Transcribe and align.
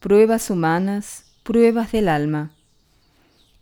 Pruebas 0.00 0.48
Humanas, 0.48 1.24
Pruebas 1.42 1.90
del 1.90 2.08
Alma. 2.08 2.52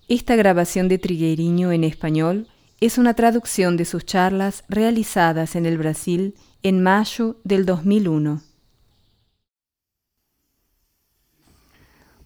Esta 0.07 0.37
grabación 0.37 0.87
de 0.87 0.99
Trigueiriño 0.99 1.73
en 1.73 1.82
español 1.82 2.46
es 2.79 2.98
una 2.98 3.14
traducción 3.14 3.79
de 3.79 3.87
sus 3.87 4.05
charlas 4.05 4.62
realizadas 4.69 5.57
en 5.57 5.64
el 5.64 5.79
Brasil 5.79 6.35
en 6.62 6.83
mayo 6.83 7.41
del 7.43 7.64
2001. 7.64 8.43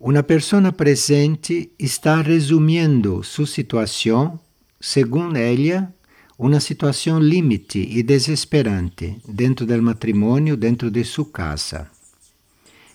Uma 0.00 0.24
pessoa 0.24 0.72
presente 0.72 1.70
está 1.79 2.20
resumindo 2.20 3.22
sua 3.22 3.46
situação, 3.46 4.40
segundo 4.80 5.36
ela, 5.36 5.95
uma 6.36 6.58
situação 6.58 7.20
limite 7.20 7.79
e 7.79 8.02
desesperante 8.02 9.22
dentro 9.29 9.64
do 9.64 9.80
matrimônio, 9.80 10.56
dentro 10.56 10.90
de 10.90 11.04
sua 11.04 11.30
casa. 11.30 11.99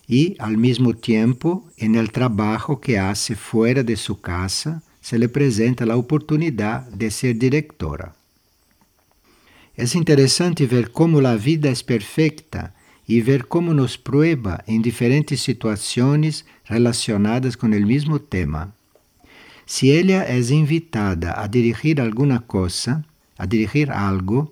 E, 0.07 0.35
ao 0.37 0.51
mesmo 0.51 0.93
tempo, 0.93 1.67
no 1.81 2.07
trabalho 2.07 2.77
que 2.77 2.95
hace 2.95 3.33
fora 3.33 3.83
de 3.83 3.95
sua 3.95 4.15
casa, 4.15 4.81
se 5.01 5.17
lhe 5.17 5.25
apresenta 5.25 5.91
a 5.91 5.95
oportunidade 5.95 6.95
de 6.95 7.09
ser 7.09 7.33
diretora. 7.33 8.13
É 9.77 9.83
interessante 9.97 10.65
ver 10.65 10.89
como 10.89 11.25
a 11.25 11.35
vida 11.35 11.69
é 11.69 11.75
perfeita 11.75 12.73
e 13.07 13.19
ver 13.19 13.43
como 13.43 13.73
nos 13.73 13.97
prueba 13.97 14.63
em 14.67 14.79
diferentes 14.79 15.41
situações 15.41 16.45
relacionadas 16.63 17.55
com 17.55 17.67
o 17.67 17.69
mesmo 17.69 18.17
tema. 18.17 18.73
Se 19.65 19.91
ela 19.91 20.23
é 20.23 20.39
invitada 20.39 21.33
a 21.35 21.45
dirigir 21.47 21.99
alguma 21.99 22.39
coisa, 22.39 23.03
a 23.37 23.45
dirigir 23.45 23.91
algo, 23.91 24.51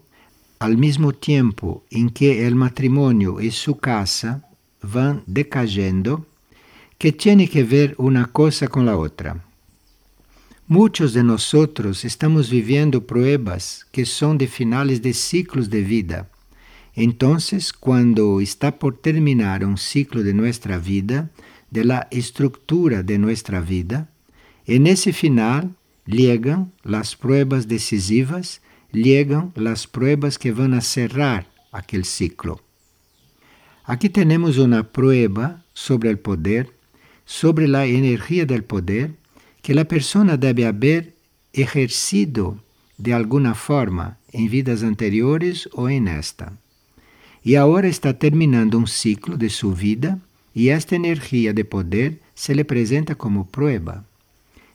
ao 0.59 0.75
mesmo 0.75 1.13
tempo 1.13 1.83
em 1.91 2.09
que 2.09 2.47
o 2.47 2.55
matrimônio 2.55 3.39
e 3.39 3.49
sua 3.51 3.75
casa 3.75 4.43
vão 4.83 5.23
decayendo, 5.25 6.25
que 6.99 7.11
tem 7.11 7.47
que 7.47 7.63
ver 7.63 7.95
uma 7.97 8.25
coisa 8.25 8.67
com 8.67 8.87
a 8.89 8.95
outra. 8.95 9.41
Muitos 10.67 11.13
de 11.13 11.23
nós 11.23 11.53
estamos 12.03 12.49
vivendo 12.49 13.01
pruebas 13.01 13.85
que 13.91 14.05
são 14.05 14.35
de 14.35 14.47
finales 14.47 14.99
de 14.99 15.13
ciclos 15.13 15.67
de 15.67 15.81
vida 15.81 16.29
Entonces, 16.95 17.73
cuando 17.73 18.39
está 18.39 18.77
por 18.77 18.97
terminar 18.97 19.65
un 19.65 19.77
ciclo 19.77 20.23
de 20.23 20.33
nuestra 20.33 20.77
vida, 20.77 21.29
de 21.71 21.83
la 21.85 22.07
estructura 22.11 23.01
de 23.01 23.17
nuestra 23.17 23.61
vida, 23.61 24.09
en 24.67 24.85
ese 24.85 25.11
final 25.11 25.75
llegan 26.05 26.71
las 26.83 27.15
pruebas 27.15 27.67
decisivas, 27.67 28.61
llegan 28.91 29.51
las 29.55 29.87
pruebas 29.87 30.37
que 30.37 30.51
van 30.51 30.75
a 30.75 30.81
cerrar 30.81 31.47
aquel 31.71 32.05
ciclo. 32.05 32.61
Aquí 33.85 34.09
tenemos 34.09 34.57
una 34.57 34.83
prueba 34.83 35.63
sobre 35.73 36.09
el 36.09 36.17
poder, 36.17 36.71
sobre 37.25 37.67
la 37.67 37.85
energía 37.85 38.45
del 38.45 38.63
poder, 38.63 39.15
que 39.61 39.73
la 39.73 39.85
persona 39.85 40.37
debe 40.37 40.65
haber 40.65 41.13
ejercido 41.51 42.63
de 42.97 43.13
alguna 43.13 43.55
forma 43.55 44.17
en 44.31 44.49
vidas 44.49 44.83
anteriores 44.83 45.69
o 45.73 45.89
en 45.89 46.07
esta. 46.07 46.53
E 47.43 47.57
agora 47.57 47.89
está 47.89 48.13
terminando 48.13 48.77
um 48.77 48.87
ciclo 48.87 49.35
de 49.35 49.49
sua 49.49 49.75
vida 49.75 50.17
e 50.55 50.69
esta 50.69 50.95
energia 50.95 51.53
de 51.53 51.65
poder 51.65 52.21
se 52.33 52.53
lhe 52.55 52.61
apresenta 52.61 53.15
como 53.15 53.45
prueba. 53.45 54.05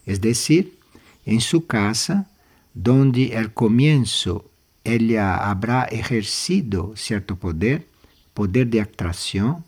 Es 0.06 0.20
decir, 0.20 0.77
em 1.25 1.41
sua 1.41 1.62
casa, 1.67 2.28
donde 2.75 3.34
al 3.34 3.55
comienzo 3.55 4.45
ella 4.84 5.48
habrá 5.48 5.84
ejercido 5.84 6.93
certo 6.95 7.37
poder, 7.37 7.88
poder 8.39 8.67
de 8.67 8.78
atração, 8.78 9.64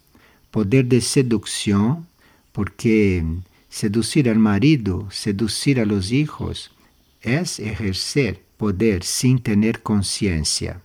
poder 0.53 0.85
de 0.85 1.01
seducção, 1.01 2.07
porque 2.53 3.21
seducir 3.69 4.29
al 4.29 4.39
marido, 4.39 5.09
seducir 5.11 5.81
a 5.81 5.85
los 5.85 6.13
hijos, 6.13 6.71
es 7.21 7.59
ejercer 7.59 8.45
poder 8.57 9.03
sin 9.03 9.41
tener 9.41 9.81
conciencia. 9.81 10.81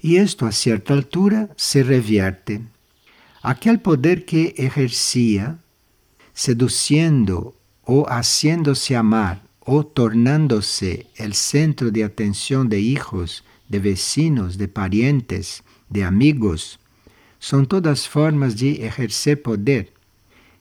E 0.00 0.18
isto, 0.18 0.46
a 0.46 0.52
certa 0.52 0.94
altura, 0.94 1.50
se 1.56 1.82
revierte. 1.82 2.62
Aquel 3.42 3.80
poder 3.80 4.24
que 4.24 4.54
ejercía, 4.56 5.58
seduciendo 6.32 7.56
ou 7.82 8.06
haciéndose 8.08 8.94
amar 8.94 9.42
ou 9.60 9.82
tornándose 9.82 11.06
el 11.16 11.34
centro 11.34 11.90
de 11.90 12.04
atenção 12.04 12.64
de 12.64 12.78
hijos, 12.78 13.42
de 13.68 13.80
vecinos, 13.80 14.56
de 14.56 14.68
parientes, 14.68 15.65
de 15.88 16.02
amigos, 16.02 16.78
são 17.38 17.64
todas 17.64 18.06
formas 18.06 18.54
de 18.54 18.82
ejercer 18.82 19.42
poder. 19.42 19.92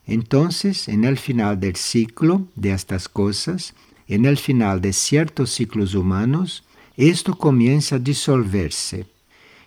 Entonces, 0.08 0.88
en 0.88 1.04
el 1.04 1.18
final 1.18 1.60
del 1.60 1.76
ciclo 1.76 2.48
de 2.56 2.72
estas 2.72 3.08
cosas, 3.08 3.74
en 4.08 4.26
el 4.26 4.38
final 4.38 4.80
de 4.82 4.94
ciertos 4.94 5.52
ciclos 5.52 5.96
humanos, 5.96 6.64
esto 6.96 7.36
comienza 7.36 7.96
a 7.96 8.00
disolverse 8.00 9.06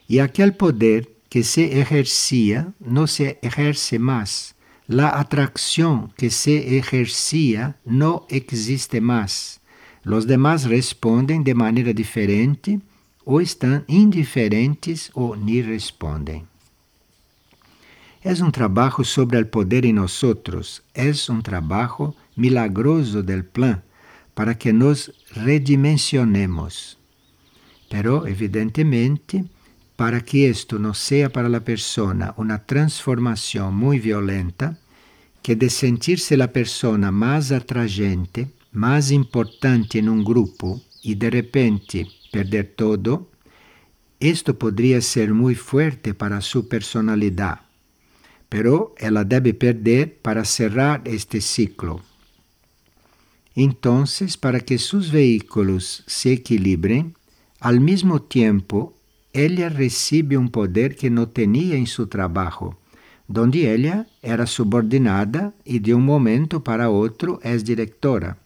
e 0.09 0.21
aquele 0.21 0.53
poder 0.53 1.07
que 1.29 1.45
se 1.45 1.63
exercia 1.63 2.73
não 2.81 3.07
se 3.07 3.37
exerce 3.43 3.99
mais. 3.99 4.55
A 4.91 5.21
atração 5.21 6.09
que 6.17 6.31
se 6.31 6.53
exercia 6.53 7.75
não 7.85 8.25
existe 8.31 9.01
mais. 9.01 9.61
Os 10.07 10.25
demais 10.25 10.65
respondem 10.65 11.43
de 11.43 11.53
maneira 11.53 11.93
diferente 11.93 12.81
ou 13.29 13.43
estão 13.43 13.85
indiferentes 13.87 15.11
ou 15.13 15.37
nem 15.37 15.61
respondem. 15.61 16.47
É 18.25 18.33
um 18.43 18.51
trabalho 18.51 19.05
sobre 19.05 19.39
o 19.39 19.45
poder 19.45 19.85
em 19.85 19.93
nós 19.93 20.23
outros. 20.23 20.81
É 20.95 21.13
um 21.31 21.43
trabalho 21.43 22.15
milagroso 22.35 23.23
del 23.23 23.45
plan 23.45 23.83
para 24.35 24.55
que 24.55 24.73
nos 24.73 25.11
redimensionemos. 25.31 26.97
Pero, 27.91 28.27
evidentemente, 28.27 29.45
para 29.95 30.23
que 30.23 30.49
isto 30.49 30.79
não 30.79 30.95
seja 30.95 31.29
para 31.29 31.55
a 31.55 31.61
pessoa 31.61 32.35
uma 32.39 32.57
transformação 32.57 33.71
muito 33.71 34.05
violenta, 34.05 34.75
que 35.43 35.55
de 35.55 35.69
sentir-se 35.69 36.35
a 36.41 36.49
pessoa 36.49 37.13
mais 37.13 37.53
atraente, 37.53 38.49
mais 38.73 39.11
importante 39.11 39.99
em 39.99 40.09
um 40.09 40.25
grupo 40.25 40.81
e 41.05 41.15
de 41.15 41.29
repente 41.29 42.18
perder 42.31 42.75
todo, 42.77 43.29
isto 44.21 44.55
poderia 44.55 45.01
ser 45.01 45.33
muito 45.33 45.61
forte 45.61 46.13
para 46.13 46.41
sua 46.41 46.65
personalidade, 46.65 47.61
pero 48.51 48.95
ela 48.99 49.25
deve 49.25 49.53
perder 49.53 50.19
para 50.23 50.45
cerrar 50.45 51.03
este 51.07 51.41
ciclo. 51.41 52.03
Então, 53.55 54.05
para 54.41 54.61
que 54.61 54.79
seus 54.79 55.09
veículos 55.09 56.03
se 56.07 56.31
equilibrem, 56.31 57.15
ao 57.61 57.81
mesmo 57.81 58.21
tempo 58.21 58.95
ella 59.33 59.69
recebe 59.69 60.37
um 60.37 60.49
poder 60.49 60.95
que 60.95 61.11
não 61.11 61.27
tinha 61.27 61.77
em 61.77 61.87
seu 61.87 62.07
trabalho, 62.07 62.77
donde 63.29 63.65
ella 63.65 64.07
era 64.23 64.47
subordinada 64.47 65.55
e 65.65 65.79
de 65.79 65.95
um 65.95 66.01
momento 66.01 66.61
para 66.61 66.89
outro 66.89 67.39
é 67.43 67.57
diretora. 67.57 68.37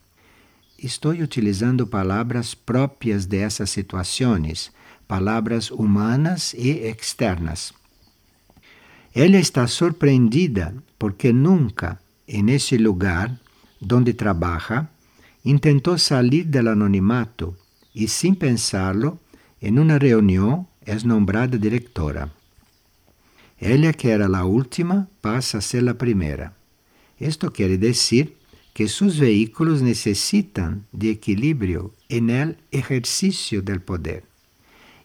Estou 0.83 1.13
utilizando 1.13 1.87
palavras 1.87 2.57
próprias 2.57 3.25
dessas 3.25 3.71
situações, 3.71 4.73
palavras 5.07 5.71
humanas 5.71 6.53
e 6.55 6.71
externas. 6.89 7.73
Ela 9.15 9.39
está 9.39 9.69
surpreendida 9.69 10.75
porque 10.99 11.33
nunca, 11.33 12.01
en 12.27 12.49
esse 12.49 12.79
lugar 12.79 13.31
donde 13.81 14.13
trabalha, 14.13 14.89
intentou 15.45 15.99
sair 15.99 16.43
do 16.45 16.59
anonimato 16.69 17.57
e, 17.95 18.09
sem 18.09 18.35
pensá-lo, 18.35 19.21
em 19.61 19.79
uma 19.79 19.99
reunião 19.99 20.67
es 20.85 21.05
nombrada 21.05 21.57
directora. 21.59 22.33
Ella, 23.61 23.93
que 23.93 24.11
era 24.11 24.27
la 24.27 24.45
última, 24.45 25.09
pasa 25.21 25.59
a 25.59 25.61
ser 25.61 25.85
la 25.85 25.95
primera. 25.95 26.55
Esto 27.21 27.53
quiere 27.53 27.79
decir 27.79 28.42
que 28.73 28.89
sus 28.89 29.19
vehículos 29.19 29.83
necesitan 29.83 30.85
de 30.93 31.11
equilibrio 31.11 31.93
en 32.09 32.31
el 32.31 32.57
ejercicio 32.71 33.63
del 33.63 33.81
poder. 33.81 34.25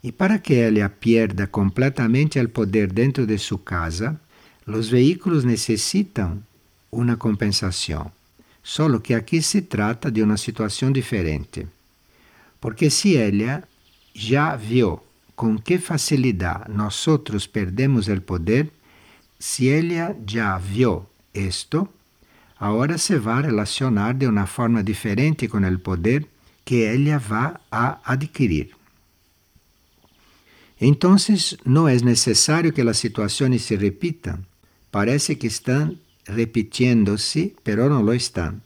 Y 0.01 0.11
para 0.11 0.41
que 0.41 0.65
ella 0.67 0.89
pierda 0.89 1.47
completamente 1.47 2.39
el 2.39 2.49
poder 2.49 2.93
dentro 2.93 3.25
de 3.25 3.37
su 3.37 3.63
casa, 3.63 4.19
los 4.65 4.89
vehículos 4.91 5.43
necesitan 5.43 6.45
una 6.91 7.17
compensación. 7.17 8.11
Solo 8.63 9.01
que 9.01 9.15
aquí 9.15 9.41
se 9.41 9.61
trata 9.61 10.11
de 10.11 10.23
una 10.23 10.37
situación 10.37 10.93
diferente. 10.93 11.67
Porque 12.59 12.89
si 12.89 13.17
ella 13.17 13.67
ya 14.13 14.55
vio 14.55 15.03
com 15.37 15.55
que 15.55 15.77
facilidade 15.77 16.71
nós 16.73 17.07
outros 17.07 17.45
perdemos 17.45 18.07
o 18.07 18.19
poder, 18.19 18.71
se 19.39 19.69
ela 19.69 20.17
já 20.27 20.57
viu 20.57 21.05
isto, 21.31 21.87
agora 22.59 22.97
se 22.97 23.17
vai 23.17 23.43
relacionar 23.43 24.13
de 24.13 24.27
uma 24.27 24.45
forma 24.45 24.83
diferente 24.83 25.47
com 25.47 25.59
o 25.59 25.79
poder 25.79 26.25
que 26.65 26.83
ela 26.83 27.17
vai 27.17 27.53
a 27.71 27.99
adquirir. 28.03 28.69
Então, 30.79 31.15
não 31.65 31.87
é 31.87 31.95
necessário 31.95 32.71
que 32.71 32.81
as 32.81 32.97
situações 32.97 33.63
se 33.63 33.75
repitam. 33.75 34.39
Parece 34.91 35.35
que 35.35 35.47
estão 35.47 35.97
repitiendo-se, 36.27 37.55
pero 37.63 37.89
no 37.89 38.01
lo 38.01 38.13
están. 38.13 38.61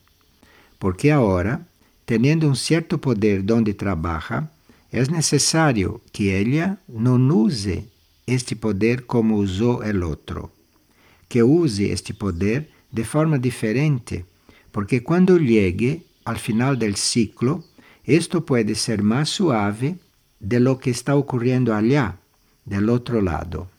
Porque 0.79 1.11
ahora, 1.11 1.61
teniendo 2.05 2.47
un 2.47 2.55
cierto 2.55 2.97
poder 2.99 3.45
donde 3.45 3.75
trabaja, 3.75 4.51
es 4.91 5.11
necesario 5.11 6.01
que 6.11 6.39
ella 6.39 6.79
no 6.88 7.15
use 7.15 7.85
este 8.25 8.55
poder 8.55 9.05
como 9.05 9.38
usó 9.38 9.83
el 9.83 10.01
otro, 10.01 10.51
que 11.29 11.43
use 11.43 11.93
este 11.93 12.13
poder 12.13 12.70
de 12.91 13.03
forma 13.03 13.38
diferente, 13.38 14.25
porque 14.71 15.03
cuando 15.03 15.38
llegue 15.38 16.03
al 16.25 16.38
final 16.38 16.77
del 16.77 16.95
ciclo, 16.95 17.63
esto 18.03 18.45
puede 18.45 18.75
ser 18.75 19.03
más 19.03 19.29
suave 19.29 19.97
de 20.39 20.59
lo 20.59 20.79
que 20.79 20.89
está 20.89 21.15
ocurriendo 21.15 21.73
allá, 21.73 22.17
del 22.65 22.89
otro 22.89 23.21
lado. 23.21 23.69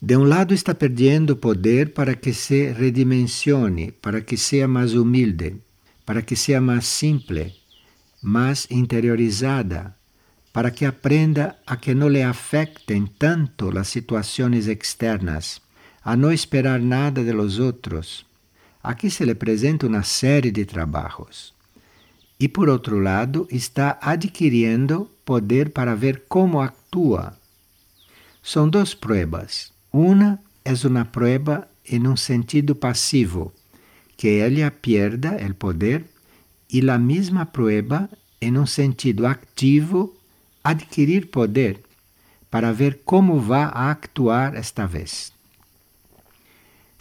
De 0.00 0.16
um 0.16 0.24
lado 0.24 0.52
está 0.52 0.74
perdendo 0.74 1.38
poder 1.38 1.94
para 1.94 2.16
que 2.16 2.34
se 2.34 2.74
redimensione, 2.74 3.92
para 3.92 4.24
que 4.24 4.36
seja 4.36 4.66
mais 4.66 4.94
humilde, 4.94 5.58
para 6.04 6.22
que 6.22 6.34
seja 6.34 6.60
mais 6.60 6.86
simple, 6.86 7.54
mais 8.20 8.66
interiorizada, 8.68 9.96
para 10.52 10.72
que 10.72 10.84
aprenda 10.86 11.56
a 11.64 11.76
que 11.76 11.94
não 11.94 12.08
lhe 12.08 12.22
afectem 12.22 13.06
tanto 13.06 13.70
as 13.78 13.86
situações 13.88 14.66
externas, 14.66 15.61
a 16.04 16.16
não 16.16 16.32
esperar 16.32 16.80
nada 16.80 17.22
de 17.22 17.32
los 17.32 17.58
outros. 17.58 18.26
Aqui 18.82 19.08
se 19.10 19.24
lhe 19.24 19.30
apresenta 19.30 19.86
uma 19.86 20.02
série 20.02 20.50
de 20.50 20.64
trabalhos. 20.64 21.54
E 22.38 22.48
por 22.48 22.68
outro 22.68 22.98
lado, 22.98 23.46
está 23.50 23.98
adquirindo 24.02 25.08
poder 25.24 25.70
para 25.70 25.94
ver 25.94 26.24
como 26.28 26.60
atua. 26.60 27.38
São 28.42 28.68
duas 28.68 28.94
pruebas. 28.94 29.72
Una 29.92 30.40
es 30.64 30.84
una 30.84 31.12
prueba 31.12 31.68
en 31.84 32.08
un 32.08 32.16
sentido 32.16 32.74
pasivo, 32.74 33.52
que 34.16 34.44
ella 34.44 34.72
pierda 34.72 35.36
el 35.36 35.54
poder, 35.54 36.06
y 36.68 36.80
la 36.80 36.98
misma 36.98 37.52
prueba 37.52 38.08
en 38.40 38.56
un 38.56 38.66
sentido 38.66 39.28
activo, 39.28 40.14
adquirir 40.64 41.30
poder, 41.30 41.82
para 42.50 42.72
ver 42.72 43.02
cómo 43.04 43.46
va 43.46 43.66
a 43.66 43.90
actuar 43.90 44.56
esta 44.56 44.86
vez. 44.86 45.32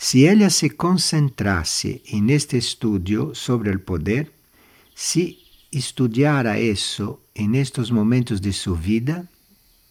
Si 0.03 0.27
ella 0.27 0.49
se 0.49 0.75
concentrase 0.75 2.01
en 2.07 2.31
este 2.31 2.57
estudio 2.57 3.35
sobre 3.35 3.69
el 3.69 3.81
poder, 3.81 4.31
si 4.95 5.45
estudiara 5.71 6.57
eso 6.57 7.21
en 7.35 7.53
estos 7.53 7.91
momentos 7.91 8.41
de 8.41 8.51
su 8.51 8.75
vida, 8.75 9.27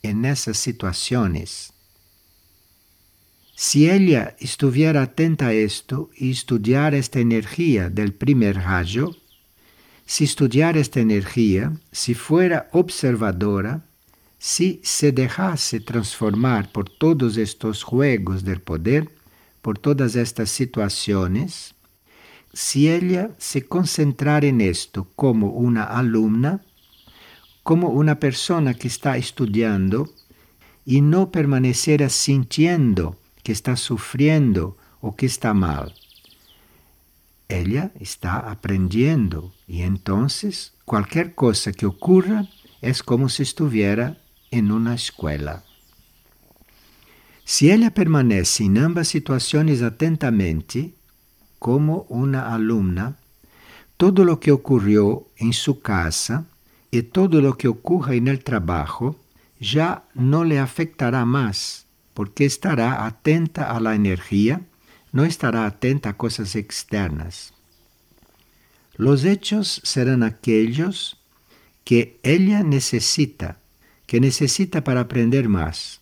en 0.02 0.24
esas 0.24 0.58
situaciones, 0.58 1.72
Si 3.54 3.88
ella 3.88 4.34
estuviera 4.40 5.02
atenta 5.02 5.48
a 5.48 5.52
esto 5.52 6.10
y 6.16 6.32
estudiara 6.32 6.96
esta 6.96 7.20
energía 7.20 7.88
del 7.88 8.12
primer 8.12 8.56
rayo, 8.56 9.14
si 10.06 10.24
estudiara 10.24 10.80
esta 10.80 10.98
energía, 10.98 11.72
si 11.92 12.14
fuera 12.14 12.68
observadora, 12.72 13.84
si 14.40 14.80
se 14.82 15.12
dejase 15.12 15.78
transformar 15.78 16.72
por 16.72 16.88
todos 16.88 17.36
estos 17.36 17.84
juegos 17.84 18.42
del 18.42 18.60
poder, 18.60 19.19
por 19.62 19.78
todas 19.78 20.16
estas 20.16 20.50
situaciones, 20.50 21.74
si 22.52 22.90
ella 22.90 23.30
se 23.38 23.66
concentrara 23.66 24.46
en 24.46 24.60
esto 24.60 25.06
como 25.14 25.50
una 25.50 25.84
alumna, 25.84 26.62
como 27.62 27.88
una 27.88 28.18
persona 28.18 28.74
que 28.74 28.88
está 28.88 29.16
estudiando 29.16 30.08
y 30.84 31.02
no 31.02 31.30
permaneciera 31.30 32.08
sintiendo 32.08 33.18
que 33.42 33.52
está 33.52 33.76
sufriendo 33.76 34.76
o 35.00 35.14
que 35.14 35.26
está 35.26 35.54
mal. 35.54 35.94
Ella 37.48 37.92
está 37.98 38.38
aprendiendo 38.38 39.52
y 39.66 39.82
entonces 39.82 40.72
cualquier 40.84 41.34
cosa 41.34 41.72
que 41.72 41.86
ocurra 41.86 42.48
es 42.80 43.02
como 43.02 43.28
si 43.28 43.42
estuviera 43.42 44.18
en 44.50 44.72
una 44.72 44.94
escuela. 44.94 45.64
Si 47.44 47.70
ella 47.70 47.92
permanece 47.92 48.64
en 48.64 48.78
ambas 48.78 49.08
situaciones 49.08 49.82
atentamente, 49.82 50.94
como 51.58 52.06
una 52.08 52.54
alumna, 52.54 53.16
todo 53.96 54.24
lo 54.24 54.40
que 54.40 54.50
ocurrió 54.50 55.28
en 55.36 55.52
su 55.52 55.80
casa 55.80 56.46
y 56.90 57.02
todo 57.02 57.40
lo 57.40 57.58
que 57.58 57.68
ocurra 57.68 58.14
en 58.14 58.28
el 58.28 58.42
trabajo 58.42 59.16
ya 59.60 60.04
no 60.14 60.44
le 60.44 60.58
afectará 60.58 61.24
más 61.24 61.86
porque 62.14 62.44
estará 62.44 63.06
atenta 63.06 63.70
a 63.70 63.80
la 63.80 63.94
energía, 63.94 64.62
no 65.12 65.24
estará 65.24 65.66
atenta 65.66 66.10
a 66.10 66.16
cosas 66.16 66.56
externas. 66.56 67.54
Los 68.96 69.24
hechos 69.24 69.80
serán 69.84 70.22
aquellos 70.22 71.18
que 71.84 72.20
ella 72.22 72.62
necesita, 72.62 73.58
que 74.06 74.20
necesita 74.20 74.84
para 74.84 75.00
aprender 75.00 75.48
más. 75.48 76.00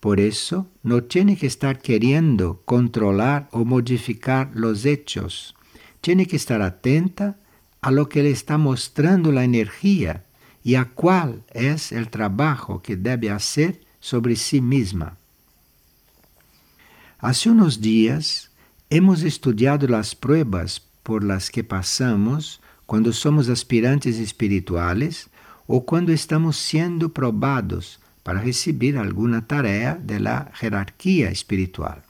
Por 0.00 0.18
eso 0.18 0.66
no 0.82 1.04
tiene 1.04 1.36
que 1.36 1.46
estar 1.46 1.80
queriendo 1.80 2.62
controlar 2.64 3.48
o 3.52 3.66
modificar 3.66 4.50
los 4.54 4.86
hechos. 4.86 5.54
Tiene 6.00 6.26
que 6.26 6.36
estar 6.36 6.62
atenta 6.62 7.36
a 7.82 7.90
lo 7.90 8.08
que 8.08 8.22
le 8.22 8.30
está 8.30 8.56
mostrando 8.56 9.30
la 9.30 9.44
energía 9.44 10.24
y 10.64 10.74
a 10.74 10.86
cuál 10.86 11.44
es 11.52 11.92
el 11.92 12.08
trabajo 12.08 12.80
que 12.82 12.96
debe 12.96 13.30
hacer 13.30 13.80
sobre 14.00 14.36
sí 14.36 14.62
misma. 14.62 15.18
Hace 17.18 17.50
unos 17.50 17.82
días 17.82 18.50
hemos 18.88 19.22
estudiado 19.22 19.86
las 19.86 20.14
pruebas 20.14 20.82
por 21.02 21.22
las 21.22 21.50
que 21.50 21.62
pasamos 21.62 22.62
cuando 22.86 23.12
somos 23.12 23.50
aspirantes 23.50 24.18
espirituales 24.18 25.28
o 25.66 25.84
cuando 25.84 26.12
estamos 26.12 26.56
siendo 26.56 27.12
probados 27.12 27.99
para 28.22 28.40
recibir 28.40 28.98
alguna 28.98 29.46
tarea 29.46 29.94
de 29.94 30.20
la 30.20 30.50
jerarquía 30.54 31.30
espiritual. 31.30 32.02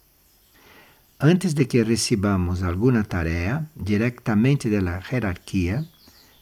Antes 1.19 1.55
de 1.55 1.69
que 1.69 1.85
recibamos 1.85 2.63
alguna 2.63 3.05
tarea 3.05 3.67
directamente 3.75 4.71
de 4.71 4.81
la 4.81 5.03
jerarquía, 5.03 5.87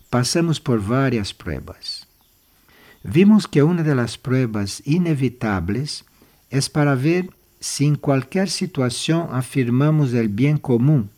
passamos 0.09 0.61
por 0.61 0.81
várias 0.81 1.35
pruebas. 1.35 2.07
Vimos 3.03 3.47
que 3.47 3.63
uma 3.63 3.83
das 3.83 4.17
pruebas 4.17 4.83
inevitáveis 4.85 6.05
é 6.51 6.61
para 6.73 6.95
ver 6.95 7.31
si 7.61 7.87
en 7.87 7.97
cualquier 7.97 8.49
situación 8.49 9.29
afirmamos 9.33 10.15
el 10.15 10.29
bien 10.29 10.59
común 10.59 11.11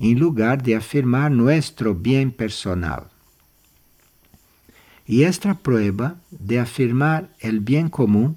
en 0.00 0.18
lugar 0.18 0.62
de 0.62 0.76
afirmar 0.76 1.30
nuestro 1.30 1.94
bien 1.94 2.30
personal. 2.30 3.10
Y 5.08 5.22
esta 5.22 5.54
prueba 5.54 6.16
de 6.30 6.60
afirmar 6.60 7.30
el 7.40 7.60
bien 7.60 7.88
común 7.88 8.36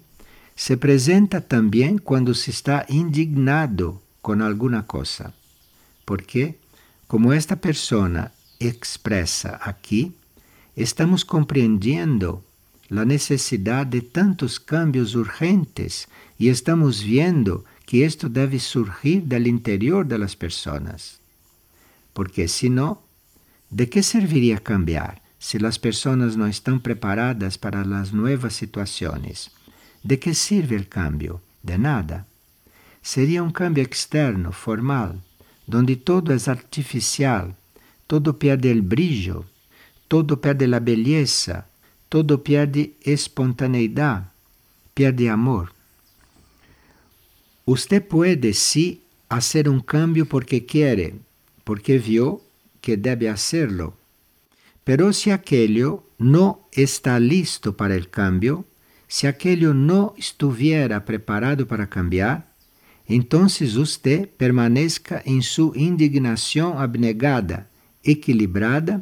se 0.56 0.78
presenta 0.78 1.42
también 1.42 1.98
cuando 1.98 2.34
se 2.34 2.50
está 2.50 2.86
indignado 2.88 4.02
con 4.22 4.42
alguna 4.42 4.88
cosa, 4.88 5.34
porque, 6.06 6.60
como 7.08 7.34
esta 7.34 7.58
persona 7.58 8.32
expresa 8.60 9.60
aquí, 9.62 10.16
estamos 10.78 11.26
comprendiendo 11.26 12.46
la 12.88 13.04
necesidad 13.04 13.86
de 13.86 14.02
tantos 14.02 14.58
cambios 14.62 15.14
urgentes 15.16 16.08
y 16.38 16.48
estamos 16.48 17.04
viendo 17.04 17.66
que 17.86 18.06
esto 18.06 18.30
debe 18.30 18.60
surgir 18.60 19.24
del 19.24 19.48
interior 19.48 20.08
de 20.08 20.18
las 20.18 20.38
personas. 20.38 21.20
Porque 22.14 22.48
si 22.48 22.70
no, 22.70 23.02
¿de 23.70 23.90
qué 23.90 24.04
serviría 24.04 24.60
cambiar 24.60 25.21
si 25.42 25.58
las 25.58 25.80
personas 25.80 26.38
no 26.38 26.46
están 26.46 26.82
preparadas 26.82 27.58
para 27.58 27.84
las 27.84 28.14
nuevas 28.14 28.54
situaciones? 28.54 29.50
¿De 30.04 30.20
qué 30.20 30.36
sirve 30.36 30.76
el 30.76 30.88
cambio? 30.88 31.42
De 31.64 31.80
nada. 31.80 32.28
Sería 33.02 33.42
un 33.42 33.52
cambio 33.52 33.84
externo, 33.84 34.52
formal, 34.52 35.20
donde 35.66 35.96
todo 35.96 36.32
es 36.32 36.48
artificial, 36.48 37.56
todo 38.06 38.38
pierde 38.38 38.70
el 38.70 38.84
brillo, 38.84 39.46
todo 40.08 40.40
pierde 40.40 40.68
la 40.68 40.80
belleza, 40.80 41.66
todo 42.08 42.44
pierde 42.44 42.94
espontaneidad, 43.02 44.32
pierde 44.94 45.28
amor. 45.28 45.74
Usted 47.66 48.08
puede 48.08 48.54
sí 48.54 49.02
hacer 49.28 49.68
un 49.68 49.80
cambio 49.80 50.28
porque 50.28 50.68
quiere, 50.68 51.16
porque 51.64 51.98
vio 51.98 52.44
que 52.80 52.96
debe 52.96 53.28
hacerlo. 53.28 53.98
Pero 54.92 55.14
si 55.14 55.32
aquello 55.32 56.04
no 56.18 56.68
está 56.74 57.18
listo 57.18 57.78
para 57.78 57.96
el 57.96 58.10
cambio, 58.10 58.66
si 59.08 59.26
aquello 59.26 59.74
no 59.74 60.14
estuviera 60.18 61.06
preparado 61.06 61.66
para 61.66 61.88
cambiar, 61.88 62.52
entonces 63.08 63.78
usted 63.78 64.28
permanezca 64.28 65.22
en 65.24 65.44
su 65.44 65.72
indignación 65.78 66.78
abnegada, 66.78 67.70
equilibrada, 68.04 69.02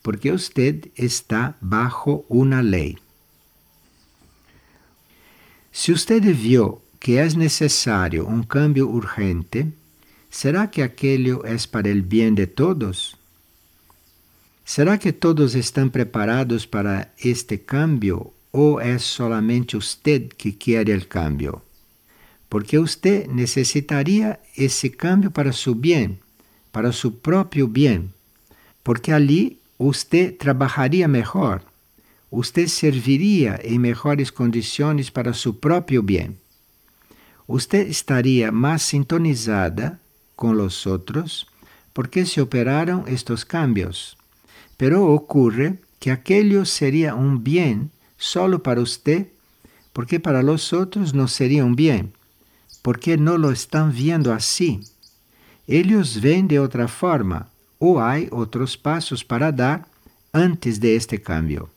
porque 0.00 0.30
usted 0.30 0.90
está 0.94 1.56
bajo 1.60 2.24
una 2.28 2.62
ley. 2.62 2.96
Si 5.72 5.90
usted 5.90 6.22
vio 6.22 6.82
que 7.00 7.18
é 7.18 7.26
necessário 7.34 8.28
um 8.28 8.44
cambio 8.44 8.88
urgente, 8.88 9.66
será 10.30 10.68
que 10.68 10.82
aquello 10.82 11.42
é 11.44 11.56
para 11.66 11.90
o 11.90 12.00
bem 12.00 12.32
de 12.32 12.46
todos? 12.46 13.25
Será 14.68 14.98
que 14.98 15.12
todos 15.12 15.54
estão 15.54 15.88
preparados 15.88 16.66
para 16.66 17.08
este 17.22 17.56
cambio 17.56 18.32
ou 18.50 18.80
é 18.80 18.98
solamente 18.98 19.76
usted 19.76 20.30
que 20.36 20.50
quer 20.50 20.88
o 20.88 21.06
cambio? 21.06 21.62
Porque 22.50 22.76
usted 22.76 23.28
necessitaria 23.28 24.40
esse 24.56 24.90
cambio 24.90 25.30
para 25.30 25.52
su 25.52 25.72
bem, 25.72 26.18
para 26.72 26.90
su 26.90 27.12
próprio 27.12 27.68
bem, 27.68 28.12
porque 28.82 29.12
ali 29.12 29.60
usted 29.78 30.36
trabalharia 30.36 31.06
melhor, 31.06 31.62
usted 32.28 32.66
serviria 32.66 33.60
em 33.62 33.78
melhores 33.78 34.30
condições 34.30 35.08
para 35.10 35.32
su 35.32 35.54
próprio 35.54 36.02
bem. 36.02 36.36
Usted 37.46 37.86
estaria 37.86 38.50
mais 38.50 38.82
sintonizada 38.82 40.00
com 40.34 40.50
os 40.50 40.84
outros 40.86 41.46
porque 41.94 42.26
se 42.26 42.40
operaram 42.40 43.04
estes 43.06 43.44
cambios. 43.44 44.16
Pero 44.76 45.12
ocurre 45.12 45.78
que 45.98 46.10
aquello 46.10 46.64
seria 46.66 47.14
um 47.14 47.38
bem 47.38 47.90
solo 48.16 48.58
para 48.58 48.80
usted, 48.80 49.26
porque 49.92 50.18
para 50.18 50.42
los 50.42 50.72
outros 50.72 51.12
não 51.12 51.26
seria 51.26 51.64
um 51.64 51.74
bem, 51.74 52.12
porque 52.82 53.16
não 53.16 53.36
lo 53.36 53.50
estão 53.52 53.90
vendo 53.90 54.30
assim. 54.30 54.80
Eles 55.66 56.16
veem 56.16 56.46
de 56.46 56.58
outra 56.58 56.86
forma, 56.86 57.48
ou 57.78 57.98
há 57.98 58.14
outros 58.30 58.76
passos 58.76 59.22
para 59.22 59.50
dar 59.50 59.88
antes 60.32 60.78
de 60.78 60.94
este 60.94 61.18
cambio. 61.18 61.70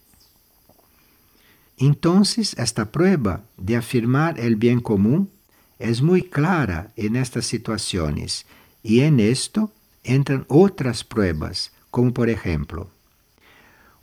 Então, 1.80 2.22
esta 2.58 2.86
prueba 2.86 3.42
de 3.58 3.76
afirmar 3.76 4.38
el 4.38 4.56
bem 4.58 4.80
comum 4.80 5.26
é 5.80 5.90
muito 6.02 6.30
clara 6.30 6.92
en 6.98 7.16
estas 7.16 7.46
situações 7.46 8.46
e 8.84 9.00
en 9.00 9.22
esto 9.22 9.72
entran 10.04 10.44
outras 10.50 11.04
pruebas, 11.04 11.72
como 11.92 12.14
por 12.14 12.30
exemplo, 12.30 12.90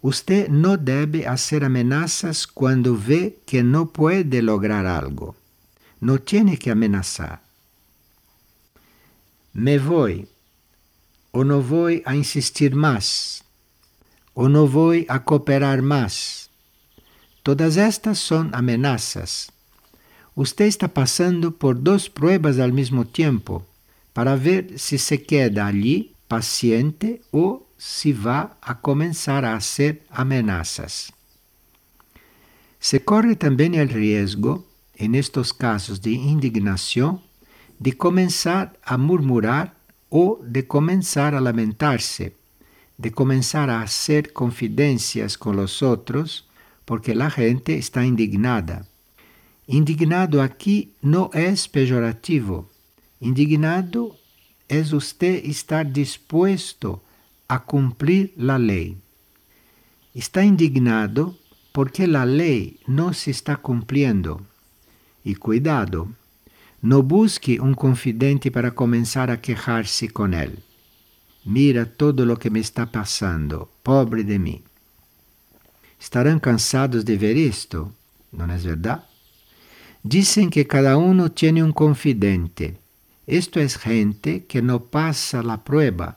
Usted 0.06 0.48
no 0.48 0.76
debe 0.76 1.26
hacer 1.26 1.64
amenazas 1.64 2.46
cuando 2.46 2.96
ve 2.96 3.40
que 3.44 3.64
no 3.64 3.90
puede 3.90 4.40
lograr 4.40 4.86
algo. 4.86 5.34
No 5.98 6.20
tiene 6.20 6.58
que 6.58 6.70
amenazar. 6.70 7.42
Me 9.52 9.80
voy, 9.80 10.28
o 11.32 11.42
no 11.42 11.60
voy 11.60 12.04
a 12.06 12.14
insistir 12.14 12.76
más, 12.76 13.42
o 14.32 14.48
no 14.48 14.68
voy 14.68 15.06
a 15.08 15.24
cooperar 15.24 15.82
más. 15.82 16.50
Todas 17.42 17.76
estas 17.76 18.20
son 18.20 18.54
amenazas. 18.54 19.50
Usted 20.36 20.66
está 20.66 20.86
pasando 20.86 21.50
por 21.56 21.82
dos 21.82 22.10
pruebas 22.10 22.60
al 22.60 22.72
mismo 22.72 23.06
tiempo 23.06 23.66
para 24.12 24.36
ver 24.36 24.78
si 24.78 24.98
se 24.98 25.24
queda 25.24 25.66
allí 25.66 26.14
paciente 26.28 27.22
o 27.32 27.65
se 27.86 28.12
vá 28.12 28.50
a 28.60 28.74
começar 28.74 29.44
a 29.44 29.54
hacer 29.54 30.02
amenazas. 30.10 31.12
Se 32.80 32.98
corre 32.98 33.36
também 33.36 33.80
o 33.80 33.86
risco, 33.86 34.66
em 34.98 35.14
estes 35.16 35.52
casos 35.52 36.00
de 36.00 36.12
indignação, 36.12 37.22
de 37.80 37.92
começar 37.92 38.72
a 38.84 38.98
murmurar 38.98 39.72
ou 40.10 40.42
de 40.44 40.64
começar 40.64 41.32
a 41.32 41.38
lamentar-se, 41.38 42.32
de 42.98 43.10
começar 43.12 43.70
a 43.70 43.82
hacer 43.82 44.32
confidências 44.32 45.36
com 45.36 45.50
os 45.50 45.80
outros, 45.80 46.44
porque 46.84 47.12
a 47.12 47.28
gente 47.28 47.70
está 47.70 48.04
indignada. 48.04 48.84
Indignado 49.68 50.40
aqui 50.40 50.92
não 51.00 51.30
é 51.32 51.54
pejorativo. 51.70 52.68
Indignado 53.22 54.12
é 54.68 54.82
você 54.82 55.40
estar 55.44 55.84
disposto 55.84 57.00
a 57.48 57.60
cumprir 57.60 58.32
la 58.36 58.58
ley. 58.58 58.96
Está 60.14 60.44
indignado 60.44 61.36
porque 61.72 62.06
la 62.06 62.24
ley 62.24 62.80
no 62.86 63.12
se 63.12 63.30
está 63.30 63.56
cumpliendo. 63.56 64.46
E 65.24 65.34
cuidado, 65.34 66.14
no 66.82 67.02
busque 67.02 67.60
um 67.60 67.74
confidente 67.74 68.50
para 68.50 68.70
começar 68.70 69.30
a 69.30 69.36
quejar-se 69.36 70.08
com 70.08 70.32
ele. 70.32 70.58
Mira 71.44 71.86
todo 71.86 72.24
lo 72.24 72.36
que 72.36 72.50
me 72.50 72.60
está 72.60 72.86
passando, 72.86 73.68
pobre 73.82 74.24
de 74.24 74.38
mim. 74.38 74.62
Estarão 75.98 76.38
cansados 76.38 77.04
de 77.04 77.16
ver 77.16 77.36
isto? 77.36 77.92
Não 78.32 78.50
é 78.50 78.56
verdade? 78.56 79.02
Dizem 80.04 80.48
que 80.48 80.64
cada 80.64 80.96
um 80.98 81.28
tem 81.28 81.62
um 81.62 81.72
confidente. 81.72 82.76
Isto 83.26 83.58
é 83.58 83.66
gente 83.66 84.40
que 84.40 84.62
não 84.62 84.78
passa 84.78 85.40
a 85.40 85.58
prueba 85.58 86.16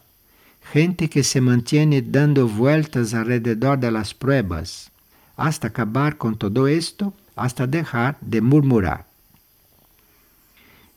gente 0.72 1.10
que 1.10 1.24
se 1.24 1.42
mantiene 1.42 2.02
dando 2.02 2.48
vueltas 2.48 3.14
alrededor 3.14 3.80
de 3.80 3.92
las 3.92 4.14
pruebas, 4.14 4.92
hasta 5.36 5.68
acabar 5.68 6.18
con 6.18 6.38
todo 6.38 6.68
esto, 6.68 7.14
hasta 7.36 7.66
dejar 7.66 8.18
de 8.22 8.42
murmurar. 8.42 9.06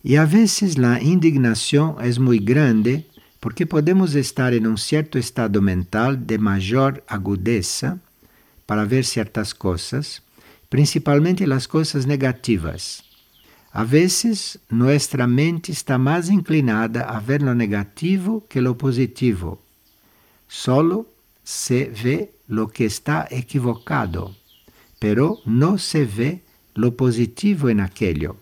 E 0.04 0.16
a 0.16 0.24
vezes 0.24 0.76
la 0.76 1.00
indignação 1.00 1.96
é 2.00 2.12
muito 2.18 2.44
grande 2.44 3.06
porque 3.40 3.64
podemos 3.64 4.14
estar 4.14 4.52
em 4.52 4.66
um 4.66 4.76
certo 4.76 5.16
estado 5.16 5.62
mental 5.62 6.16
de 6.16 6.38
maior 6.38 7.02
agudeza 7.06 8.00
para 8.66 8.84
ver 8.84 9.04
certas 9.04 9.52
coisas, 9.52 10.20
principalmente 10.68 11.44
as 11.44 11.66
coisas 11.66 12.04
negativas. 12.04 13.02
A 13.72 13.84
vezes, 13.84 14.58
nossa 14.70 15.26
mente 15.26 15.72
está 15.72 15.96
mais 15.96 16.28
inclinada 16.28 17.04
a 17.04 17.18
ver 17.20 17.40
lo 17.40 17.54
negativo 17.54 18.44
que 18.48 18.60
lo 18.60 18.76
positivo. 18.76 19.61
Solo 20.54 21.06
se 21.42 21.86
ve 21.86 22.34
lo 22.46 22.68
que 22.68 22.84
está 22.84 23.26
equivocado, 23.30 24.36
pero 24.98 25.38
no 25.46 25.78
se 25.78 26.04
ve 26.04 26.42
lo 26.74 26.94
positivo 26.94 27.70
en 27.70 27.80
aquello. 27.80 28.36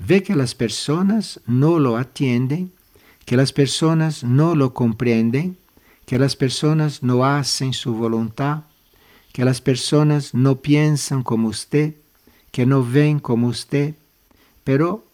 Ve 0.00 0.24
que 0.24 0.34
las 0.34 0.56
personas 0.56 1.40
no 1.46 1.78
lo 1.78 1.96
atienden, 1.96 2.72
que 3.24 3.36
las 3.36 3.52
personas 3.52 4.24
no 4.24 4.56
lo 4.56 4.74
comprenden, 4.74 5.56
que 6.04 6.18
las 6.18 6.34
personas 6.34 7.00
no 7.00 7.24
hacen 7.24 7.74
su 7.74 7.94
voluntad, 7.94 8.64
que 9.32 9.44
las 9.44 9.60
personas 9.60 10.34
no 10.34 10.56
piensan 10.56 11.22
como 11.22 11.46
usted, 11.46 11.94
que 12.50 12.66
no 12.66 12.84
ven 12.84 13.20
como 13.20 13.46
usted, 13.46 13.94
pero 14.64 15.06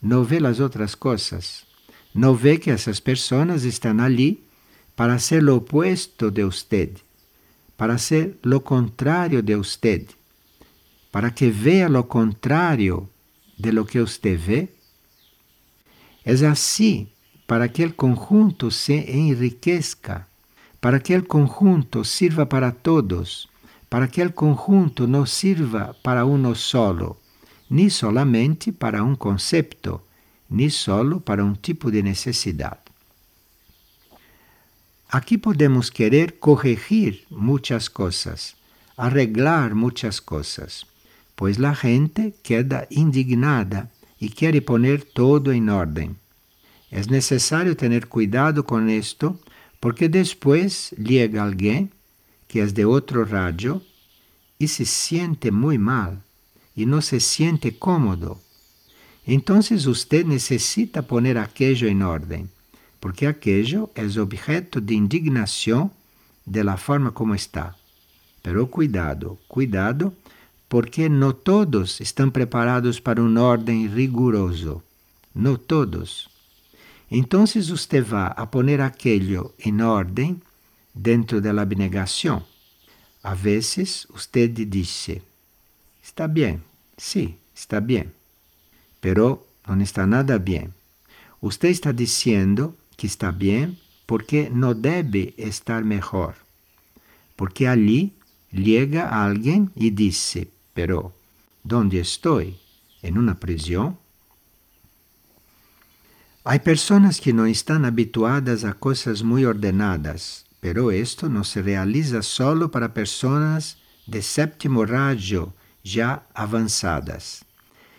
no 0.00 0.24
ve 0.24 0.40
las 0.40 0.58
otras 0.58 0.96
cosas. 0.96 1.66
No 2.14 2.34
ve 2.34 2.58
que 2.58 2.72
esas 2.72 3.02
personas 3.02 3.64
están 3.64 4.00
allí 4.00 4.47
para 4.98 5.20
ser 5.20 5.44
lo 5.44 5.54
opuesto 5.58 6.32
de 6.32 6.44
usted, 6.44 6.90
para 7.76 7.98
ser 7.98 8.36
lo 8.42 8.64
contrario 8.64 9.44
de 9.44 9.54
usted, 9.54 10.02
para 11.12 11.32
que 11.32 11.52
vea 11.52 11.88
lo 11.88 12.08
contrario 12.08 13.08
de 13.58 13.72
lo 13.72 13.86
que 13.86 14.02
usted 14.02 14.40
ve. 14.44 14.74
Es 16.24 16.42
así 16.42 17.12
para 17.46 17.72
que 17.72 17.84
el 17.84 17.94
conjunto 17.94 18.72
se 18.72 18.96
enriquezca, 19.16 20.26
para 20.80 20.98
que 20.98 21.14
el 21.14 21.28
conjunto 21.28 22.02
sirva 22.02 22.48
para 22.48 22.72
todos, 22.72 23.48
para 23.88 24.08
que 24.08 24.20
el 24.20 24.34
conjunto 24.34 25.06
no 25.06 25.26
sirva 25.26 25.94
para 26.02 26.24
uno 26.24 26.56
solo 26.56 27.18
ni 27.70 27.88
solamente 27.88 28.72
para 28.72 29.04
um 29.04 29.14
concepto, 29.14 30.02
ni 30.50 30.70
solo 30.70 31.20
para 31.20 31.44
um 31.44 31.54
tipo 31.54 31.88
de 31.88 32.02
necessidade. 32.02 32.87
Aqui 35.10 35.38
podemos 35.38 35.88
querer 35.88 36.32
corrigir 36.32 37.24
muitas 37.30 37.88
coisas, 37.88 38.54
arreglar 38.94 39.74
muitas 39.74 40.20
coisas, 40.20 40.84
pois 41.34 41.58
a 41.64 41.72
gente 41.72 42.34
queda 42.42 42.86
indignada 42.90 43.90
e 44.20 44.28
quer 44.28 44.60
poner 44.60 45.02
todo 45.02 45.50
em 45.50 45.70
ordem. 45.70 46.14
É 46.92 47.00
necessário 47.06 47.74
ter 47.74 48.04
cuidado 48.04 48.62
com 48.62 48.86
isto, 48.86 49.38
porque 49.80 50.08
depois 50.08 50.92
llega 50.98 51.42
alguém 51.42 51.90
que 52.46 52.60
é 52.60 52.66
de 52.66 52.84
outro 52.84 53.24
rádio 53.24 53.80
e 54.60 54.68
se 54.68 54.84
siente 54.84 55.50
muito 55.50 55.80
mal 55.80 56.18
y 56.76 56.84
no 56.84 57.00
se 57.00 57.18
siente 57.18 57.72
cómodo. 57.72 58.38
Entonces 59.26 59.86
usted 59.86 60.26
necesita 60.26 61.02
poner 61.02 61.38
aquello 61.38 61.88
en 61.88 62.02
orden, 62.02 62.50
porque 63.00 63.26
aquello 63.26 63.90
es 63.94 64.16
objeto 64.16 64.80
de 64.80 64.94
indignación 64.94 65.90
de 66.44 66.64
la 66.64 66.76
forma 66.76 67.12
como 67.12 67.34
está. 67.34 67.76
Pero 68.42 68.66
cuidado, 68.68 69.38
cuidado, 69.48 70.14
porque 70.68 71.08
no 71.08 71.32
todos 71.32 72.00
estão 72.00 72.30
preparados 72.30 73.00
para 73.00 73.22
um 73.22 73.38
ordem 73.38 73.86
rigoroso. 73.88 74.82
No 75.34 75.56
todos. 75.56 76.28
Então, 77.10 77.46
você 77.46 78.00
vai 78.00 78.32
a 78.36 78.46
poner 78.46 78.80
aquello 78.80 79.54
em 79.58 79.80
ordem 79.80 80.40
dentro 80.94 81.40
da 81.40 81.50
abnegação. 81.62 82.44
A 83.22 83.34
vezes, 83.34 84.06
você 84.10 84.48
diz: 84.48 85.10
Está 86.02 86.26
bem, 86.26 86.60
Sí, 86.96 87.36
está 87.54 87.80
bien. 87.80 88.12
pero 89.00 89.46
no 89.66 89.80
está 89.82 90.06
nada 90.06 90.38
bien. 90.38 90.74
Usted 91.40 91.68
está 91.68 91.92
diciendo 91.92 92.74
que 92.98 93.06
está 93.06 93.30
bien 93.30 93.78
porque 94.06 94.50
no 94.52 94.74
debe 94.74 95.32
estar 95.38 95.84
mejor. 95.84 96.34
Porque 97.36 97.68
allí 97.68 98.12
llega 98.50 99.24
alguien 99.24 99.70
y 99.76 99.90
dice, 99.90 100.50
pero 100.74 101.14
¿dónde 101.62 102.00
estoy? 102.00 102.58
¿En 103.00 103.16
una 103.16 103.38
prisión? 103.38 103.96
Hay 106.42 106.58
personas 106.58 107.20
que 107.20 107.32
no 107.32 107.46
están 107.46 107.84
habituadas 107.84 108.64
a 108.64 108.74
cosas 108.74 109.22
muy 109.22 109.44
ordenadas, 109.44 110.46
pero 110.60 110.90
esto 110.90 111.28
no 111.28 111.44
se 111.44 111.62
realiza 111.62 112.22
solo 112.22 112.70
para 112.70 112.94
personas 112.94 113.78
de 114.06 114.22
séptimo 114.22 114.84
rayo 114.84 115.52
ya 115.84 116.26
avanzadas. 116.34 117.44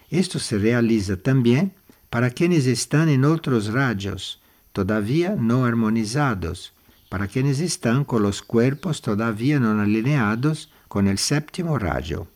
Esto 0.09 0.39
se 0.39 0.57
realiza 0.57 1.15
también 1.15 1.73
para 2.09 2.31
quienes 2.31 2.65
están 2.65 3.07
en 3.07 3.23
otros 3.23 3.67
rayos, 3.67 4.38
todavía 4.73 5.35
no 5.35 5.65
armonizados, 5.65 6.73
para 7.09 7.27
quienes 7.27 7.59
están 7.59 8.05
con 8.05 8.21
los 8.21 8.41
cuerpos 8.41 9.01
todavía 9.01 9.59
no 9.59 9.79
alineados 9.81 10.71
con 10.87 11.07
el 11.07 11.17
séptimo 11.17 11.79
rayo. 11.79 12.27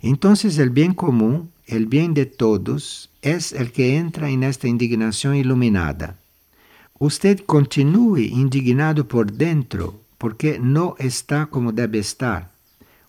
Entonces 0.00 0.58
el 0.58 0.70
bien 0.70 0.94
común, 0.94 1.50
el 1.66 1.86
bien 1.86 2.14
de 2.14 2.26
todos, 2.26 3.10
es 3.20 3.52
el 3.52 3.72
que 3.72 3.96
entra 3.96 4.30
en 4.30 4.44
esta 4.44 4.68
indignación 4.68 5.34
iluminada. 5.34 6.18
Usted 6.98 7.40
continúe 7.44 8.18
indignado 8.18 9.06
por 9.06 9.32
dentro 9.32 10.00
porque 10.18 10.58
no 10.58 10.96
está 10.98 11.46
como 11.46 11.72
debe 11.72 11.98
estar. 11.98 12.50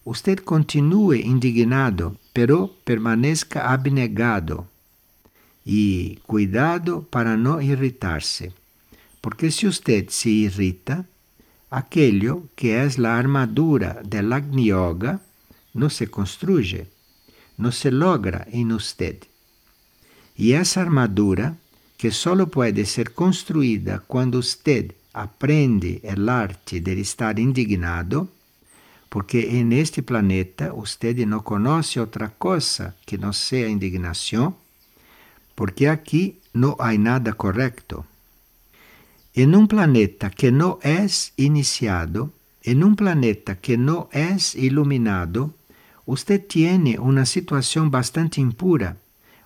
Usted 0.03 0.39
continúe 0.39 1.15
indignado, 1.15 2.18
pero 2.34 2.75
permanezca 2.84 3.72
abnegado. 3.72 4.68
Y 5.66 6.18
cuidado 6.25 7.04
para 7.04 7.38
no 7.38 7.62
irritarse, 7.62 8.54
porque 9.22 9.51
si 9.51 9.68
usted 9.68 10.10
se 10.10 10.30
irrita, 10.30 11.06
aquello 11.70 12.44
que 12.56 12.84
es 12.84 12.98
la 12.98 13.18
armadura 13.18 14.01
del 14.04 14.34
Agni 14.34 14.68
Yoga 14.68 15.22
no 15.74 15.89
se 15.89 16.08
construye, 16.08 16.88
no 17.58 17.72
se 17.72 17.92
logra 17.92 18.48
en 18.51 18.72
usted. 18.72 19.18
Y 20.36 20.54
esa 20.54 20.82
armadura, 20.82 21.58
que 21.98 22.12
solo 22.12 22.48
puede 22.48 22.86
ser 22.86 23.13
construida 23.13 24.00
cuando 24.00 24.39
usted 24.39 24.94
aprende 25.12 26.00
el 26.04 26.30
arte 26.30 26.80
de 26.80 27.00
estar 27.01 27.38
indignado, 27.39 28.30
porque 29.10 29.60
en 29.60 29.74
este 29.74 30.01
planeta 30.01 30.72
usted 30.74 31.18
no 31.25 31.44
conoce 31.44 32.00
otra 32.00 32.30
cosa 32.30 32.96
que 33.06 33.18
no 33.18 33.34
sea 33.34 33.68
indignación, 33.68 34.56
porque 35.60 35.89
aquí 35.89 36.39
no 36.54 36.78
hay 36.80 36.98
nada 36.98 37.34
correcto. 37.34 38.06
En 39.34 39.54
un 39.54 39.68
planeta 39.68 40.30
que 40.30 40.54
no 40.54 40.80
es 40.84 41.34
iniciado, 41.36 42.32
en 42.63 42.82
un 42.82 42.96
planeta 42.96 43.58
que 43.58 43.78
no 43.78 44.08
es 44.13 44.56
iluminado, 44.56 45.54
usted 46.06 46.42
tiene 46.48 46.98
una 46.98 47.25
situación 47.25 47.92
bastante 47.92 48.39
impura, 48.39 48.96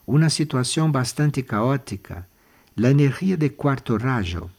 una 0.06 0.30
situación 0.30 0.92
bastante 0.92 1.46
caótica, 1.46 2.28
la 2.76 2.92
energía 2.92 3.36
de 3.36 3.54
cuarto 3.54 3.98
rayo. 3.98 4.52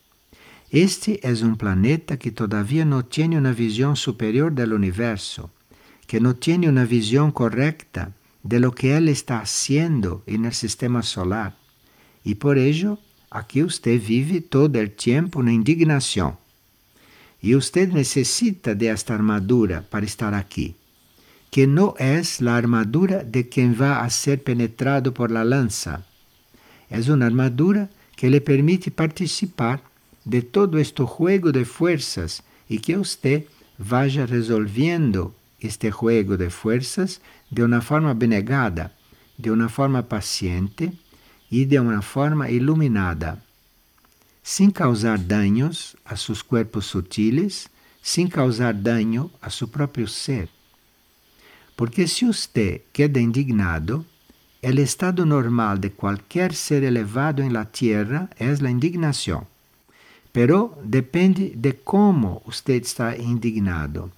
Este 0.73 1.21
es 1.23 1.43
un 1.43 1.57
planeta 1.57 2.17
que 2.17 2.33
todavía 2.33 2.85
no 2.85 3.05
tiene 3.05 3.39
una 3.39 3.53
visión 3.53 3.95
superior 3.95 4.51
del 4.51 4.73
universo, 4.73 5.51
que 6.09 6.19
no 6.19 6.35
tiene 6.35 6.69
una 6.69 6.85
visión 6.85 7.31
correcta 7.31 8.11
de 8.45 8.61
lo 8.61 8.73
que 8.73 8.97
él 8.97 9.09
está 9.09 9.41
haciendo 9.41 10.23
en 10.27 10.45
el 10.45 10.53
sistema 10.53 11.03
solar. 11.03 11.57
Y 12.23 12.37
por 12.37 12.59
ello, 12.59 12.99
aquí 13.31 13.63
usted 13.63 14.01
vive 14.01 14.41
todo 14.43 14.79
el 14.79 14.93
tiempo 14.93 15.41
una 15.41 15.53
indignación. 15.53 16.37
Y 17.41 17.55
usted 17.57 17.89
necesita 17.89 18.75
de 18.75 18.91
esta 18.91 19.15
armadura 19.15 19.83
para 19.91 20.07
estar 20.07 20.35
aquí, 20.35 20.77
que 21.51 21.67
no 21.67 21.95
es 21.99 22.41
la 22.41 22.57
armadura 22.57 23.25
de 23.25 23.49
quien 23.49 23.77
va 23.81 24.01
a 24.01 24.11
ser 24.11 24.43
penetrado 24.43 25.13
por 25.13 25.31
la 25.31 25.45
lanza. 25.45 26.07
Es 26.89 27.09
una 27.09 27.27
armadura 27.27 27.91
que 28.17 28.31
le 28.31 28.41
permite 28.41 28.91
participar 28.91 29.83
de 30.25 30.43
todo 30.43 30.79
este 30.79 31.03
juego 31.03 31.51
de 31.51 31.65
fuerzas 31.65 32.43
y 32.69 32.79
que 32.79 32.97
usted 32.99 33.45
vaya 33.79 34.27
resolviendo 34.27 35.35
este 35.61 35.91
juego 35.91 36.37
de 36.37 36.51
fuerzas 36.51 37.21
de 37.55 37.63
una 37.63 37.81
forma 37.81 38.11
abnegada, 38.11 38.93
de 39.39 39.53
una 39.53 39.69
forma 39.69 40.09
paciente 40.09 40.93
y 41.49 41.67
de 41.67 41.79
una 41.79 42.03
forma 42.03 42.51
iluminada, 42.51 43.39
sin 44.43 44.73
causar 44.73 45.25
daños 45.27 45.97
a 46.05 46.17
sus 46.17 46.43
cuerpos 46.43 46.87
sutiles, 46.87 47.71
sin 48.03 48.29
causar 48.29 48.83
daño 48.83 49.31
a 49.41 49.51
su 49.51 49.71
propio 49.71 50.09
ser. 50.09 50.49
Porque 51.77 52.09
si 52.09 52.27
usted 52.27 52.83
queda 52.93 53.21
indignado, 53.21 54.05
el 54.61 54.79
estado 54.79 55.25
normal 55.25 55.81
de 55.81 55.93
cualquier 55.93 56.55
ser 56.55 56.83
elevado 56.83 57.43
en 57.43 57.53
la 57.53 57.67
tierra 57.67 58.31
es 58.37 58.61
la 58.61 58.71
indignación. 58.71 59.47
Pero 60.33 60.77
depende 60.83 61.53
de 61.55 61.77
cómo 61.77 62.43
usted 62.47 62.83
está 62.83 63.17
indignado, 63.17 64.11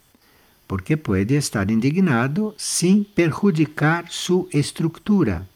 porque 0.66 0.96
puede 0.96 1.37
estar 1.37 1.70
indignado 1.70 2.55
sin 2.59 3.05
perjudicar 3.05 4.11
su 4.11 4.48
estructura, 4.50 5.46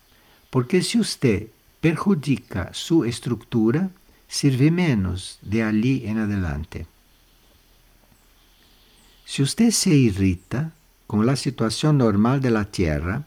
porque 0.51 0.83
si 0.83 0.99
usted 0.99 1.49
perjudica 1.81 2.71
su 2.73 3.05
estructura, 3.05 3.91
sirve 4.29 4.71
menos 4.71 5.39
de 5.43 5.63
allí 5.63 6.03
en 6.07 6.19
adelante. 6.19 6.87
Si 9.25 9.43
usted 9.43 9.71
se 9.71 9.91
irrita 9.91 10.73
con 11.07 11.27
la 11.27 11.37
situación 11.37 11.99
normal 11.99 12.41
de 12.41 12.51
la 12.51 12.65
Tierra, 12.65 13.25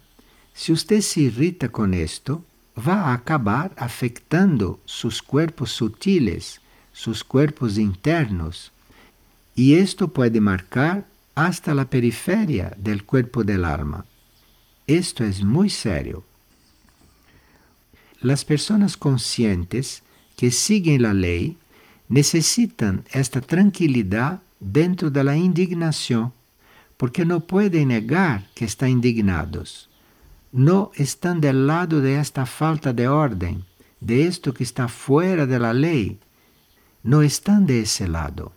si 0.53 0.71
usted 0.71 1.01
se 1.01 1.21
irrita 1.21 1.69
con 1.69 1.93
esto, 1.93 2.43
va 2.77 3.09
a 3.09 3.13
acabar 3.13 3.73
afectando 3.77 4.79
sus 4.85 5.21
cuerpos 5.21 5.71
sutiles, 5.71 6.61
sus 6.91 7.23
cuerpos 7.23 7.77
internos, 7.77 8.71
y 9.55 9.75
esto 9.75 10.07
puede 10.07 10.41
marcar 10.41 11.05
hasta 11.35 11.73
la 11.73 11.89
periferia 11.89 12.73
del 12.77 13.05
cuerpo 13.05 13.43
del 13.43 13.65
alma. 13.65 14.05
Esto 14.87 15.23
es 15.23 15.43
muy 15.43 15.69
serio. 15.69 16.23
Las 18.21 18.45
personas 18.45 18.97
conscientes 18.97 20.03
que 20.37 20.51
siguen 20.51 21.01
la 21.01 21.13
ley 21.13 21.57
necesitan 22.07 23.03
esta 23.11 23.41
tranquilidad 23.41 24.41
dentro 24.59 25.09
de 25.09 25.23
la 25.23 25.35
indignación, 25.35 26.31
porque 26.97 27.25
no 27.25 27.41
pueden 27.41 27.89
negar 27.89 28.47
que 28.55 28.65
están 28.65 28.89
indignados. 28.89 29.89
No 30.51 30.91
están 30.95 31.41
del 31.41 31.65
lado 31.67 31.99
de 31.99 32.19
esta 32.19 32.45
falta 32.45 32.93
de 32.93 33.07
orden, 33.07 33.65
de 33.99 34.27
esto 34.27 34.53
que 34.53 34.63
está 34.63 34.87
fuera 34.87 35.45
de 35.45 35.59
la 35.59 35.73
ley, 35.73 36.19
no 37.01 37.21
están 37.21 37.65
de 37.65 37.81
ese 37.81 38.07
lado. 38.07 38.53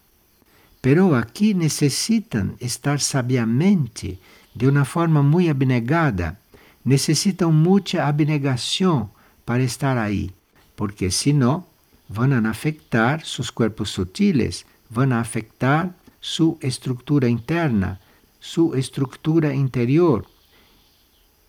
Pero 0.86 1.16
aquí 1.16 1.52
necesitan 1.52 2.54
estar 2.60 3.00
sabiamente, 3.00 4.20
de 4.54 4.68
una 4.68 4.84
forma 4.84 5.20
muy 5.20 5.48
abnegada, 5.48 6.38
necesitan 6.84 7.52
mucha 7.52 8.06
abnegación 8.06 9.10
para 9.44 9.64
estar 9.64 9.98
ahí, 9.98 10.30
porque 10.76 11.10
si 11.10 11.32
no, 11.32 11.66
van 12.08 12.32
a 12.34 12.48
afectar 12.48 13.24
sus 13.24 13.50
cuerpos 13.50 13.90
sutiles, 13.90 14.64
van 14.88 15.12
a 15.12 15.18
afectar 15.18 15.92
su 16.20 16.56
estructura 16.60 17.28
interna, 17.28 17.98
su 18.38 18.76
estructura 18.76 19.52
interior. 19.52 20.24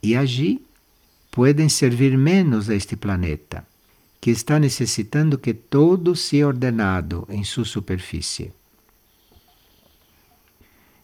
Y 0.01 0.15
allí 0.15 0.63
pueden 1.29 1.69
servir 1.69 2.17
menos 2.17 2.69
a 2.69 2.73
este 2.73 2.97
planeta 2.97 3.65
que 4.19 4.31
está 4.31 4.59
necessitando 4.59 5.39
que 5.39 5.53
todo 5.53 6.15
sea 6.15 6.47
ordenado 6.47 7.27
em 7.29 7.43
sua 7.43 7.65
superfície. 7.65 8.56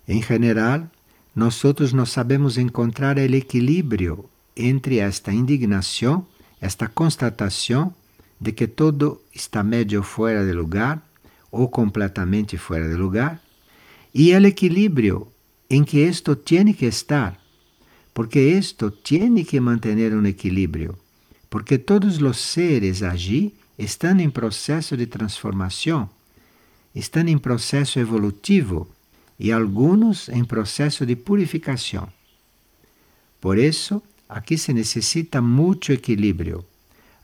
Em 0.07 0.21
geral, 0.21 0.89
nós 1.35 1.61
não 1.93 2.05
sabemos 2.05 2.57
encontrar 2.57 3.17
o 3.17 3.21
equilíbrio 3.21 4.25
entre 4.55 4.97
esta 4.99 5.31
indignação, 5.31 6.25
esta 6.61 6.87
constatação 6.87 7.93
de 8.39 8.51
que 8.51 8.67
todo 8.67 9.21
está 9.33 9.63
medio 9.63 10.03
fora 10.03 10.45
de 10.45 10.53
lugar 10.53 11.01
ou 11.51 11.67
completamente 11.69 12.57
fora 12.57 12.87
de 12.87 12.95
lugar, 12.95 13.41
e 14.13 14.33
o 14.33 14.45
equilíbrio 14.45 15.27
em 15.69 15.83
que 15.83 15.99
isto 15.99 16.35
tem 16.35 16.73
que 16.73 16.85
estar, 16.85 17.39
porque 18.13 18.39
isto 18.39 18.91
tem 18.91 19.43
que 19.43 19.59
manter 19.59 20.13
um 20.13 20.25
equilíbrio 20.25 20.97
porque 21.53 21.77
todos 21.77 22.19
os 22.19 22.39
seres 22.39 23.03
allí 23.03 23.53
estão 23.77 24.19
em 24.19 24.27
processo 24.27 24.97
de 24.97 25.05
transformação, 25.05 26.09
estão 26.95 27.27
em 27.27 27.37
processo 27.37 27.99
evolutivo 27.99 28.87
e 29.39 29.51
alguns 29.51 30.29
em 30.29 30.43
processo 30.43 31.05
de 31.05 31.15
purificação. 31.15 32.07
Por 33.41 33.57
isso, 33.57 34.01
aqui 34.27 34.57
se 34.57 34.73
necessita 34.73 35.41
muito 35.41 35.91
equilíbrio. 35.91 36.63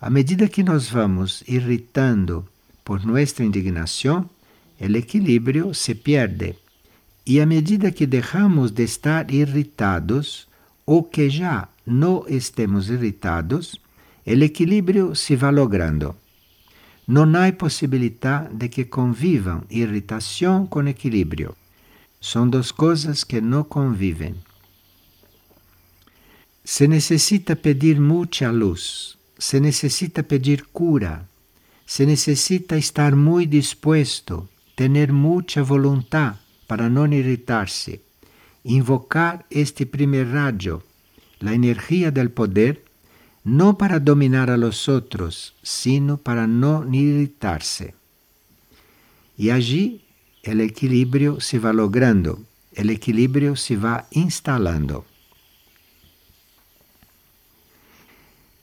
À 0.01 0.09
medida 0.09 0.47
que 0.47 0.63
nós 0.63 0.89
vamos 0.89 1.43
irritando 1.47 2.47
por 2.83 3.05
nossa 3.05 3.43
indignação, 3.43 4.29
o 4.79 4.95
equilíbrio 4.95 5.73
se 5.73 5.93
perde. 5.93 6.55
E 7.25 7.39
à 7.39 7.45
medida 7.45 7.91
que 7.91 8.05
deixamos 8.05 8.71
de 8.71 8.83
estar 8.83 9.29
irritados, 9.31 10.47
ou 10.85 11.03
que 11.03 11.29
já 11.29 11.67
não 11.85 12.25
estemos 12.27 12.89
irritados, 12.89 13.79
o 14.25 14.31
equilíbrio 14.31 15.13
se 15.15 15.35
va 15.35 15.49
logrando. 15.49 16.15
Não 17.07 17.23
há 17.35 17.51
possibilidade 17.51 18.55
de 18.55 18.69
que 18.69 18.85
convivam 18.85 19.63
irritação 19.69 20.65
com 20.65 20.87
equilíbrio. 20.87 21.55
São 22.21 22.49
duas 22.49 22.71
coisas 22.71 23.23
que 23.23 23.39
não 23.39 23.63
convivem. 23.63 24.35
Se 26.63 26.87
necessita 26.87 27.55
pedir 27.55 27.99
muita 27.99 28.51
luz, 28.51 29.17
se 29.37 29.59
necessita 29.59 30.21
pedir 30.21 30.65
cura, 30.73 31.27
se 31.85 32.05
necessita 32.05 32.77
estar 32.77 33.15
muito 33.15 33.51
disposto, 33.51 34.47
ter 34.75 35.11
muita 35.11 35.63
vontade 35.63 36.37
para 36.67 36.89
não 36.89 37.07
irritar-se, 37.07 38.01
invocar 38.63 39.43
este 39.49 39.85
primeiro 39.85 40.31
rayo, 40.31 40.83
a 41.43 41.53
energia 41.53 42.11
do 42.11 42.29
poder, 42.29 42.83
não 43.43 43.73
para 43.73 43.97
dominar 43.97 44.49
a 44.49 44.57
los 44.57 44.87
outros, 44.87 45.53
sino 45.63 46.17
para 46.17 46.45
não 46.45 46.93
irritar-se. 46.93 47.93
E 49.37 49.49
allí 49.49 50.01
o 50.45 50.61
equilíbrio 50.61 51.39
se 51.39 51.59
va 51.59 51.71
logrando, 51.71 52.45
o 52.77 52.91
equilíbrio 52.91 53.55
se 53.55 53.75
va 53.75 54.07
instalando. 54.11 55.05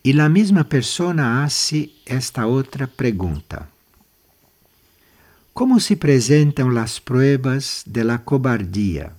E 0.03 0.11
a 0.19 0.29
mesma 0.29 0.63
persona 0.63 1.43
hace 1.43 1.91
esta 2.05 2.47
outra 2.47 2.87
pergunta: 2.87 3.69
Como 5.53 5.79
se 5.79 5.95
apresentam 5.95 6.77
as 6.77 6.99
pruebas 6.99 7.83
de 7.85 8.03
la 8.03 8.19
cobardía? 8.19 9.11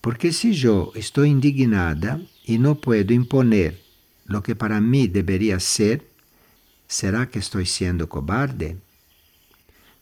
Porque 0.00 0.32
se 0.32 0.56
eu 0.64 0.90
estou 0.94 1.26
indignada 1.26 2.18
e 2.48 2.56
não 2.56 2.74
puedo 2.74 3.12
imponer 3.12 3.78
lo 4.24 4.40
que 4.42 4.54
para 4.54 4.80
mí 4.80 5.06
debería 5.06 5.60
ser, 5.60 6.06
¿será 6.88 7.26
que 7.26 7.38
estoy 7.38 7.66
siendo 7.66 8.08
cobarde? 8.08 8.78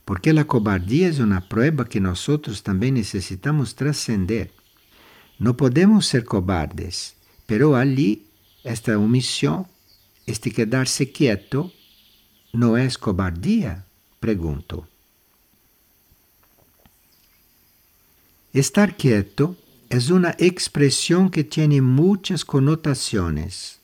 Porque 0.08 0.32
la 0.32 0.46
cobardía 0.46 1.06
es 1.06 1.18
una 1.18 1.50
prueba 1.50 1.84
que 1.84 2.00
nosotros 2.00 2.62
también 2.62 2.94
necesitamos 2.94 3.74
trascender. 3.74 4.50
No 5.38 5.54
podemos 5.54 6.06
ser 6.06 6.24
cobardes, 6.24 7.14
pero 7.44 7.76
allí 7.76 8.24
esta 8.64 8.96
omisión, 8.96 9.66
este 10.24 10.50
quedarse 10.50 11.12
quieto, 11.12 11.74
¿no 12.54 12.78
es 12.78 12.96
cobardía? 12.96 13.84
Pregunto. 14.18 14.88
Estar 18.54 18.96
quieto 18.96 19.58
es 19.90 20.08
una 20.08 20.34
expresión 20.38 21.28
que 21.28 21.44
tiene 21.44 21.82
muchas 21.82 22.46
connotaciones. 22.46 23.78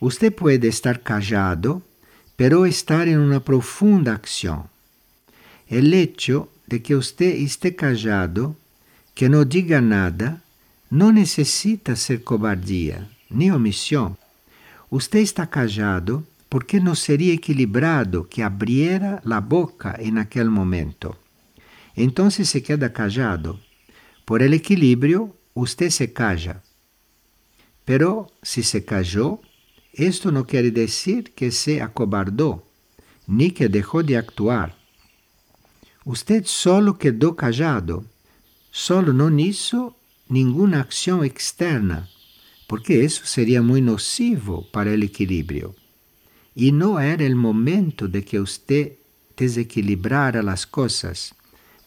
Usted 0.00 0.34
puede 0.34 0.66
estar 0.66 1.04
callado, 1.04 1.82
pero 2.34 2.66
estar 2.66 3.06
en 3.06 3.20
una 3.20 3.38
profunda 3.38 4.12
acción. 4.14 4.72
El 5.72 5.94
hecho 5.94 6.50
de 6.66 6.82
que 6.82 6.94
usted 6.94 7.34
esté 7.34 7.74
callado, 7.74 8.56
que 9.14 9.30
no 9.30 9.46
diga 9.46 9.80
nada, 9.80 10.42
no 10.90 11.12
necesita 11.12 11.96
ser 11.96 12.22
cobardía 12.22 13.08
ni 13.30 13.50
omisión. 13.50 14.18
Usted 14.90 15.20
está 15.20 15.48
callado 15.48 16.24
porque 16.50 16.78
no 16.78 16.94
sería 16.94 17.32
equilibrado 17.32 18.28
que 18.28 18.42
abriera 18.42 19.22
la 19.24 19.40
boca 19.40 19.96
en 19.98 20.18
aquel 20.18 20.50
momento. 20.50 21.16
Entonces 21.96 22.50
se 22.50 22.62
queda 22.62 22.92
callado. 22.92 23.58
Por 24.26 24.42
el 24.42 24.52
equilibrio, 24.52 25.34
usted 25.54 25.88
se 25.88 26.12
calla. 26.12 26.62
Pero 27.86 28.30
si 28.42 28.62
se 28.62 28.84
calló, 28.84 29.40
Esto 29.94 30.30
no 30.32 30.46
quiere 30.46 30.70
decir 30.70 31.32
que 31.34 31.50
se 31.50 31.80
acobardó, 31.80 32.62
ni 33.26 33.50
que 33.50 33.68
dejó 33.68 34.02
de 34.02 34.16
actuar. 34.18 34.81
Usted 36.04 36.44
solo 36.46 36.98
quedó 36.98 37.36
callado, 37.36 38.04
solo 38.70 39.12
no 39.12 39.30
hizo 39.38 39.96
ninguna 40.28 40.80
acción 40.80 41.24
externa, 41.24 42.08
porque 42.66 43.04
eso 43.04 43.24
sería 43.24 43.62
muy 43.62 43.80
nocivo 43.80 44.66
para 44.72 44.92
el 44.92 45.02
equilibrio. 45.04 45.76
Y 46.54 46.72
no 46.72 46.98
era 46.98 47.24
el 47.24 47.36
momento 47.36 48.08
de 48.08 48.24
que 48.24 48.40
usted 48.40 48.94
desequilibrara 49.36 50.42
las 50.42 50.66
cosas, 50.66 51.34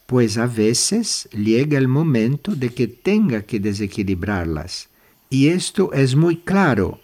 pues 0.06 0.38
a 0.38 0.46
veces 0.46 1.28
llega 1.32 1.76
el 1.76 1.88
momento 1.88 2.54
de 2.54 2.70
que 2.70 2.86
tenga 2.86 3.42
que 3.42 3.60
desequilibrarlas. 3.60 4.88
Y 5.28 5.48
esto 5.48 5.92
es 5.92 6.14
muy 6.14 6.36
claro 6.36 7.00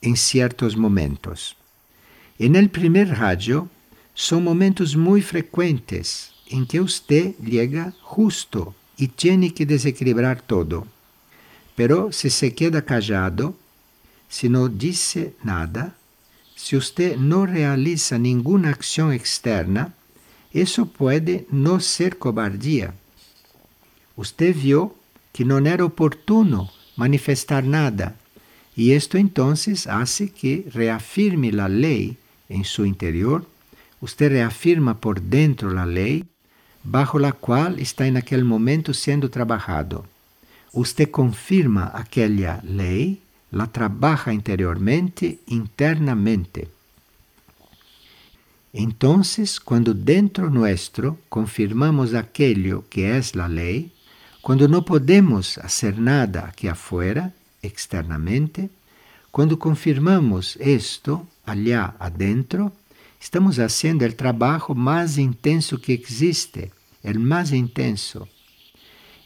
em 0.00 0.16
certos 0.16 0.74
momentos. 0.76 1.56
E 2.38 2.48
no 2.48 2.68
primeiro 2.68 3.12
rádio, 3.12 3.68
são 4.14 4.40
momentos 4.40 4.94
muito 4.94 5.26
frequentes 5.26 6.32
em 6.50 6.64
que 6.64 6.80
você 6.80 7.34
chega 7.44 7.92
justo 8.02 8.74
e 8.98 9.06
tem 9.06 9.48
que 9.50 9.64
desequilibrar 9.64 10.40
todo. 10.40 10.86
Pero 11.76 12.12
se 12.12 12.30
se 12.30 12.50
queda 12.50 12.82
callado, 12.82 13.54
se 14.28 14.48
não 14.48 14.68
disse 14.68 15.32
nada, 15.44 15.94
se 16.56 16.74
você 16.74 17.16
não 17.16 17.44
realiza 17.44 18.18
nenhuma 18.18 18.70
ação 18.70 19.12
externa, 19.12 19.94
isso 20.52 20.84
pode 20.84 21.46
não 21.52 21.78
ser 21.78 22.16
cobardia. 22.16 22.92
Você 24.16 24.52
viu 24.52 24.94
que 25.32 25.44
não 25.44 25.58
era 25.58 25.84
oportuno 25.84 26.68
manifestar 26.96 27.62
nada 27.62 28.16
Y 28.78 28.92
esto 28.92 29.18
entonces 29.18 29.88
hace 29.88 30.30
que 30.30 30.64
reafirme 30.72 31.50
la 31.50 31.68
ley 31.68 32.16
en 32.48 32.64
su 32.64 32.86
interior, 32.86 33.44
usted 34.00 34.30
reafirma 34.30 35.00
por 35.00 35.20
dentro 35.20 35.72
la 35.72 35.84
ley 35.84 36.26
bajo 36.84 37.18
la 37.18 37.32
cual 37.32 37.78
está 37.78 38.06
en 38.06 38.16
aquel 38.16 38.44
momento 38.44 38.94
siendo 38.94 39.30
trabajado. 39.30 40.06
Usted 40.72 41.10
confirma 41.10 41.92
aquella 41.94 42.60
ley, 42.62 43.22
la 43.50 43.66
trabaja 43.66 44.32
interiormente, 44.32 45.40
internamente. 45.46 46.68
Entonces, 48.72 49.60
cuando 49.60 49.94
dentro 49.94 50.50
nuestro 50.50 51.18
confirmamos 51.28 52.14
aquello 52.14 52.84
que 52.90 53.16
es 53.16 53.34
la 53.34 53.48
ley, 53.48 53.92
cuando 54.42 54.68
no 54.68 54.84
podemos 54.84 55.58
hacer 55.58 55.98
nada 55.98 56.48
aquí 56.48 56.68
afuera, 56.68 57.32
externamente, 57.62 58.70
quando 59.30 59.58
confirmamos 59.58 60.56
isto 60.56 61.26
allá 61.44 61.94
adentro, 61.98 62.72
estamos 63.20 63.56
fazendo 63.56 64.04
o 64.04 64.12
trabalho 64.12 64.74
mais 64.74 65.18
intenso 65.18 65.78
que 65.78 65.92
existe, 65.92 66.70
o 67.04 67.18
mais 67.18 67.52
intenso. 67.52 68.28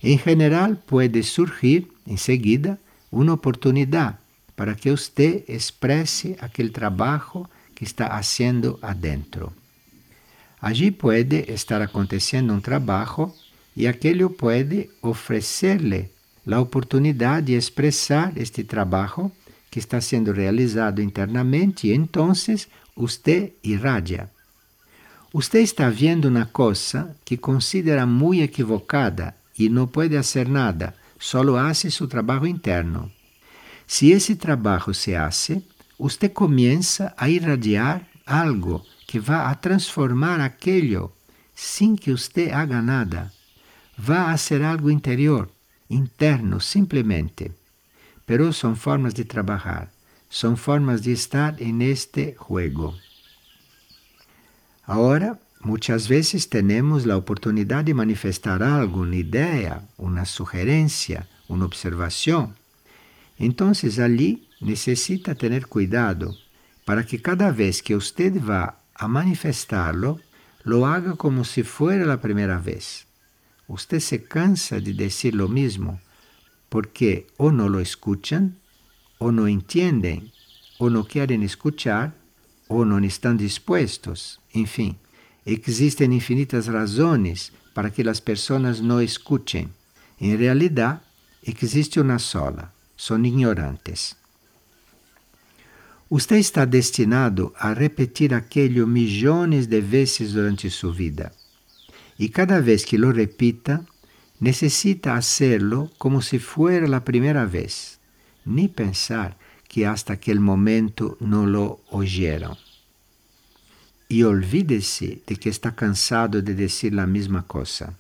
Em 0.03 0.19
geral, 0.19 0.75
pode 0.87 1.23
surgir 1.23 1.87
em 2.07 2.17
seguida 2.17 2.79
uma 3.11 3.35
oportunidade 3.35 4.17
para 4.57 4.75
que 4.75 4.91
você 4.91 5.45
expresse 5.49 6.37
aquele 6.41 6.71
trabalho 6.71 7.49
que 7.75 7.85
está 7.85 8.09
fazendo 8.09 8.79
adentro. 8.83 9.53
Allí 10.61 10.91
pode 10.91 11.45
estar 11.49 11.83
acontecendo 11.83 12.53
um 12.53 12.61
trabalho 12.61 13.33
e 13.77 13.87
aquele 13.87 14.29
pode 14.29 14.91
oferecer-lhe 15.03 16.09
a 16.47 16.61
oportunidade 16.61 17.47
de 17.47 17.55
expressar 17.55 18.33
este 18.37 18.65
trabalho 18.65 19.31
que 19.71 19.79
está 19.79 20.01
sendo 20.01 20.33
realizado 20.33 21.01
internamente 21.01 21.89
e 21.89 21.95
então 21.95 22.33
você 22.97 23.55
irradia. 23.63 24.31
Você 25.33 25.61
está 25.61 25.89
vendo 25.89 26.27
uma 26.27 26.47
coisa 26.47 27.17
que 27.25 27.37
considera 27.37 28.05
muito 28.05 28.43
equivocada 28.43 29.35
e 29.59 29.69
não 29.69 29.87
pode 29.87 30.15
fazer 30.17 30.49
nada, 30.49 30.95
só 31.19 31.43
hace 31.57 31.91
seu 31.91 32.07
trabalho 32.07 32.47
interno. 32.47 33.11
Se 33.87 34.11
esse 34.11 34.37
trabalho 34.37 34.93
se 34.93 35.15
hace, 35.15 35.65
você 35.99 36.29
começa 36.29 37.15
a 37.17 37.29
irradiar 37.29 38.03
algo 38.27 38.85
que 39.07 39.19
vai 39.19 39.47
a 39.47 39.55
transformar 39.55 40.41
aquilo 40.41 41.13
sem 41.55 41.95
que 41.95 42.11
você 42.11 42.51
haga 42.51 42.81
nada. 42.81 43.33
Vai 43.97 44.33
a 44.33 44.37
ser 44.37 44.63
algo 44.63 44.91
interior 44.91 45.49
interno 45.89 46.61
simplesmente. 46.61 47.53
Pero 48.27 48.53
são 48.53 48.75
formas 48.75 49.13
de 49.13 49.25
trabalhar, 49.25 49.92
são 50.33 50.57
formas 50.57 51.03
de 51.03 51.13
estar 51.13 51.61
en 51.61 51.83
este 51.83 52.35
juego. 52.39 52.95
Agora, 54.87 55.39
muitas 55.61 56.09
vezes 56.09 56.47
temos 56.47 57.07
a 57.07 57.19
oportunidade 57.19 57.89
de 57.89 57.95
manifestar 57.95 58.63
algo, 58.63 59.03
uma 59.03 59.15
ideia, 59.15 59.83
uma 59.99 60.25
sugerência, 60.25 61.29
uma 61.51 61.67
observação. 61.67 62.55
Então, 63.39 63.73
ali 64.03 64.49
necessita 64.59 65.35
ter 65.35 65.67
cuidado 65.67 66.35
para 66.87 67.05
que 67.05 67.19
cada 67.19 67.51
vez 67.51 67.83
que 67.83 67.95
usted 67.95 68.41
vá 68.41 68.75
a 68.95 69.07
manifestarlo, 69.07 70.19
lo 70.65 70.87
haga 70.87 71.15
como 71.15 71.45
si 71.45 71.63
fuera 71.63 72.07
la 72.07 72.23
primera 72.23 72.59
vez. 72.59 73.07
Usted 73.69 74.01
se 74.01 74.25
cansa 74.25 74.81
de 74.81 74.95
decir 74.95 75.35
lo 75.35 75.49
mismo 75.49 76.01
porque 76.71 77.27
o 77.37 77.53
no 77.53 77.69
lo 77.69 77.81
escuchan, 77.81 78.62
o 79.23 79.31
no 79.31 79.47
entienden, 79.47 80.33
o 80.79 80.91
no 80.91 81.05
quieren 81.05 81.43
escuchar, 81.45 82.13
o 82.69 82.85
no 82.85 82.99
están 82.99 83.39
dispuestos. 83.39 84.41
Enfim, 84.53 84.97
existem 85.47 86.13
infinitas 86.13 86.67
razões 86.67 87.53
para 87.73 87.91
que 87.91 88.03
as 88.09 88.21
pessoas 88.21 88.81
não 88.81 89.01
escutem. 89.01 89.69
Em 90.21 90.37
realidade, 90.37 91.01
existe 91.47 92.01
uma 92.01 92.19
sola: 92.19 92.73
são 92.97 93.25
ignorantes. 93.25 94.17
Você 96.11 96.39
está 96.39 96.67
destinado 96.67 97.55
a 97.57 97.73
repetir 97.73 98.35
aquilo 98.35 98.87
milhões 98.87 99.67
de 99.67 99.81
vezes 99.81 100.33
durante 100.33 100.69
sua 100.69 100.93
vida. 100.93 101.33
E 102.19 102.29
cada 102.29 102.61
vez 102.61 102.85
que 102.85 102.99
lo 102.99 103.11
repita, 103.13 103.87
necessita 104.39 105.15
hacerlo 105.15 105.91
como 105.97 106.21
se 106.21 106.39
fuera 106.39 106.95
a 106.95 107.01
primeira 107.01 107.47
vez, 107.47 107.99
nem 108.45 108.69
pensar 108.69 109.37
que 109.69 109.85
hasta 109.85 110.13
aquele 110.13 110.41
momento 110.41 111.17
não 111.21 111.45
lo 111.45 111.81
oyeron. 111.91 112.57
E 114.11 114.25
olvídese 114.25 115.23
de 115.27 115.37
que 115.37 115.49
está 115.49 115.73
cansado 115.73 116.43
de 116.43 116.55
dizer 116.55 116.99
a 116.99 117.07
mesma 117.07 117.43
coisa. 117.43 117.97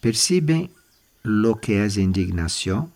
¿Perciben 0.00 0.70
lo 1.22 1.56
que 1.56 1.74
é 1.74 1.86
indignação? 2.00 2.90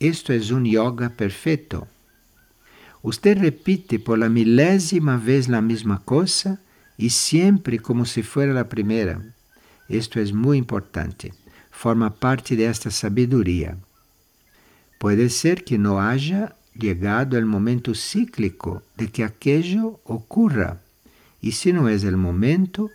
Isto 0.00 0.32
é 0.32 0.38
um 0.52 0.66
yoga 0.66 1.08
perfeito. 1.10 1.86
Usted 3.02 3.38
repite 3.38 3.98
por 4.00 4.18
la 4.18 4.28
milésima 4.28 5.16
vez 5.16 5.48
la 5.48 5.60
misma 5.60 6.02
cosa 6.04 6.60
y 6.98 7.10
siempre 7.10 7.78
como 7.78 8.04
si 8.04 8.22
fuera 8.22 8.52
la 8.52 8.68
primera. 8.68 9.22
Esto 9.88 10.18
es 10.18 10.32
muy 10.32 10.58
importante. 10.58 11.32
Forma 11.70 12.10
parte 12.10 12.56
de 12.56 12.66
esta 12.66 12.90
sabiduría. 12.90 13.78
Puede 14.98 15.28
ser 15.30 15.64
que 15.64 15.78
no 15.78 16.00
haya 16.00 16.56
llegado 16.74 17.36
el 17.36 17.46
momento 17.46 17.94
cíclico 17.94 18.82
de 18.96 19.10
que 19.10 19.24
aquello 19.24 20.00
ocurra. 20.04 20.80
Y 21.40 21.52
si 21.52 21.72
no 21.72 21.88
es 21.88 22.04
el 22.04 22.16
momento, 22.16 22.90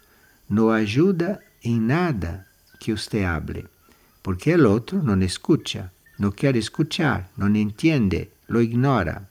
no 0.49 0.71
ayuda 0.71 1.39
en 1.61 1.87
nada 1.87 2.47
que 2.79 2.93
usted 2.93 3.23
hable, 3.23 3.67
porque 4.21 4.53
el 4.53 4.65
otro 4.65 5.01
no 5.01 5.13
escucha, 5.23 5.91
no 6.17 6.31
quiere 6.31 6.59
escuchar, 6.59 7.29
no 7.37 7.47
entiende, 7.47 8.31
lo 8.47 8.61
ignora. 8.61 9.29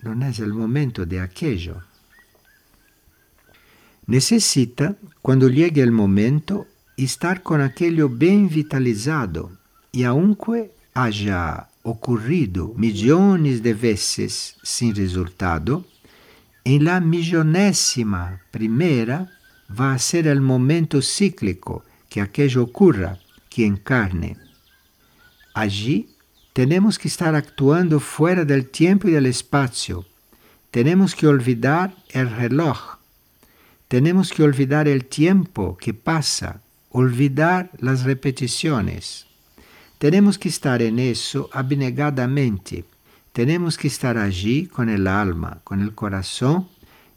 não 0.00 0.12
é 0.12 0.30
o 0.44 0.54
momento 0.54 1.04
de 1.04 1.18
aquello. 1.18 1.82
Necessita, 4.06 4.96
quando 5.20 5.50
llegue 5.50 5.82
o 5.82 5.92
momento, 5.92 6.66
estar 6.96 7.40
com 7.40 7.54
aquilo 7.54 8.08
bem 8.08 8.46
vitalizado 8.46 9.57
e 9.92 10.04
aunque 10.04 10.70
haja 10.94 11.66
ocorrido 11.82 12.74
milhões 12.76 13.60
de 13.60 13.72
vezes 13.72 14.54
sem 14.62 14.92
resultado, 14.92 15.84
em 16.64 16.78
la 16.78 17.00
millonésima 17.00 18.40
primeira 18.50 19.30
vai 19.68 19.98
ser 19.98 20.26
o 20.26 20.42
momento 20.42 21.00
cíclico 21.00 21.82
que 22.08 22.20
aquello 22.20 22.62
ocorra, 22.62 23.18
que 23.48 23.64
encarne. 23.64 24.36
Allí 25.54 26.08
Tenemos 26.58 26.98
que 26.98 27.06
estar 27.06 27.36
actuando 27.36 28.00
fuera 28.00 28.44
del 28.44 28.68
tiempo 28.68 29.06
y 29.06 29.12
del 29.12 29.26
espacio. 29.26 30.04
Tenemos 30.72 31.14
que 31.14 31.28
olvidar 31.28 31.94
el 32.10 32.28
reloj. 32.28 32.98
Tenemos 33.86 34.32
que 34.32 34.42
olvidar 34.42 34.88
el 34.88 35.04
tiempo 35.04 35.76
que 35.76 35.94
pasa, 35.94 36.60
olvidar 36.90 37.70
las 37.78 38.02
repeticiones. 38.02 39.27
Tenemos 39.98 40.38
que 40.38 40.48
estar 40.48 40.80
en 40.80 41.00
eso 41.00 41.50
abnegadamente. 41.52 42.84
Tenemos 43.32 43.76
que 43.76 43.88
estar 43.88 44.16
allí 44.16 44.66
con 44.66 44.88
el 44.88 45.08
alma, 45.08 45.60
con 45.64 45.80
el 45.80 45.94
corazón 45.94 46.68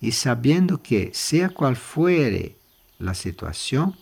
y 0.02 0.13
sabiendo 0.13 0.82
que, 0.82 1.12
sea 1.13 1.50
cual 1.50 1.76
fuere 1.76 2.56
la 2.98 3.13
situación, 3.13 3.96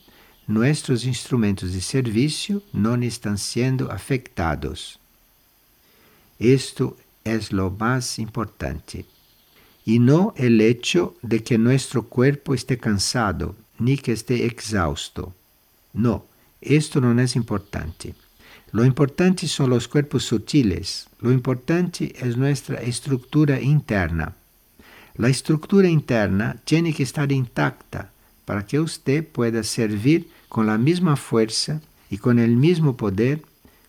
nuestros 0.46 1.04
instrumentos 1.04 1.74
de 1.74 1.82
servicio 1.82 2.62
no 2.72 2.94
están 2.96 3.36
siendo 3.36 3.92
afectados. 3.92 4.98
Esto 6.38 6.96
es 7.22 7.52
lo 7.52 7.70
más 7.70 8.18
importante. 8.18 9.04
Y 9.84 9.98
no 9.98 10.32
el 10.36 10.60
hecho 10.60 11.16
de 11.20 11.42
que 11.42 11.58
nuestro 11.58 12.04
cuerpo 12.04 12.54
esté 12.54 12.78
cansado 12.78 13.56
ni 13.78 13.98
que 13.98 14.12
esté 14.12 14.46
exhausto. 14.46 15.34
No, 15.92 16.24
esto 16.62 17.00
no 17.00 17.18
es 17.20 17.36
importante. 17.36 18.14
Lo 18.72 18.84
importante 18.84 19.48
son 19.48 19.70
los 19.70 19.88
cuerpos 19.88 20.24
sutiles. 20.24 21.08
Lo 21.20 21.32
importante 21.32 22.14
es 22.18 22.36
nuestra 22.36 22.76
estructura 22.80 23.60
interna. 23.60 24.34
La 25.16 25.28
estructura 25.28 25.88
interna 25.88 26.56
tiene 26.64 26.94
que 26.94 27.02
estar 27.02 27.30
intacta 27.32 28.10
para 28.44 28.64
que 28.64 28.80
usted 28.80 29.26
pueda 29.26 29.62
servir 29.62 30.28
con 30.48 30.66
la 30.66 30.78
misma 30.78 31.16
fuerza 31.16 31.80
y 32.10 32.18
con 32.18 32.38
el 32.38 32.56
mismo 32.56 32.96
poder, 32.96 33.42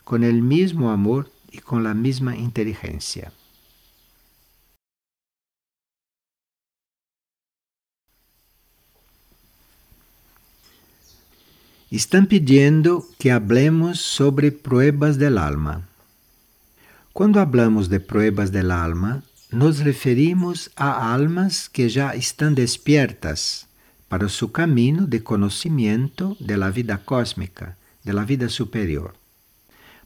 con 0.04 0.24
el 0.24 0.42
mismo 0.42 0.90
amor 0.90 1.30
e 1.52 1.60
com 1.60 1.86
a 1.86 1.94
mesma 1.94 2.34
inteligência. 2.34 3.30
Estão 11.92 12.24
pedindo 12.24 13.06
que 13.18 13.28
hablemos 13.28 14.00
sobre 14.00 14.50
pruebas 14.50 15.18
del 15.18 15.36
alma. 15.36 15.86
Quando 17.12 17.38
hablamos 17.38 17.90
de 17.90 18.00
pruebas 18.00 18.50
del 18.50 18.70
alma, 18.70 19.22
nos 19.50 19.80
referimos 19.80 20.70
a 20.74 21.12
almas 21.12 21.68
que 21.68 21.90
já 21.90 22.16
estão 22.16 22.54
despiertas 22.54 23.66
para 24.08 24.30
seu 24.30 24.48
caminho 24.48 25.06
de 25.06 25.20
conhecimento 25.20 26.34
de 26.40 26.56
la 26.56 26.70
vida 26.70 26.96
cósmica, 26.96 27.76
de 28.02 28.14
la 28.14 28.24
vida 28.24 28.48
superior. 28.48 29.12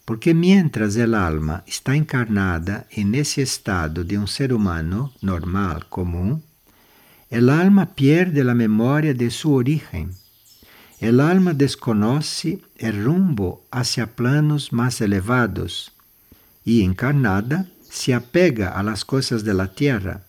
Porque 0.05 0.35
mientras 0.35 0.97
el 0.97 1.15
alma 1.15 1.63
está 1.69 1.95
encarnada 1.95 2.89
en 2.91 3.15
ese 3.15 3.43
estado 3.43 4.03
de 4.03 4.19
un 4.19 4.27
ser 4.27 4.53
humano 4.53 5.13
normal, 5.23 5.87
común, 5.89 6.43
el 7.31 7.49
alma 7.49 7.95
pierde 7.95 8.43
la 8.43 8.55
memoria 8.55 9.15
de 9.15 9.31
su 9.31 9.55
origen. 9.55 10.11
El 10.99 11.21
alma 11.21 11.53
desconoce 11.53 12.61
el 12.79 13.05
rumbo 13.05 13.63
hacia 13.71 14.15
planos 14.17 14.73
más 14.73 15.01
elevados 15.01 15.93
y 16.65 16.83
encarnada 16.83 17.69
se 17.83 18.15
apega 18.15 18.71
a 18.71 18.83
las 18.83 19.05
cosas 19.05 19.45
de 19.45 19.55
la 19.55 19.75
tierra. 19.75 20.23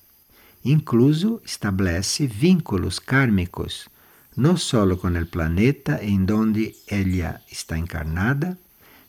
Incluso 0.64 1.42
establece 1.46 2.28
vínculos 2.28 3.00
kármicos, 3.00 3.90
no 4.36 4.58
solo 4.58 5.00
con 5.00 5.16
el 5.16 5.28
planeta 5.28 6.00
en 6.02 6.26
donde 6.26 6.76
ella 6.88 7.42
está 7.50 7.78
encarnada, 7.78 8.58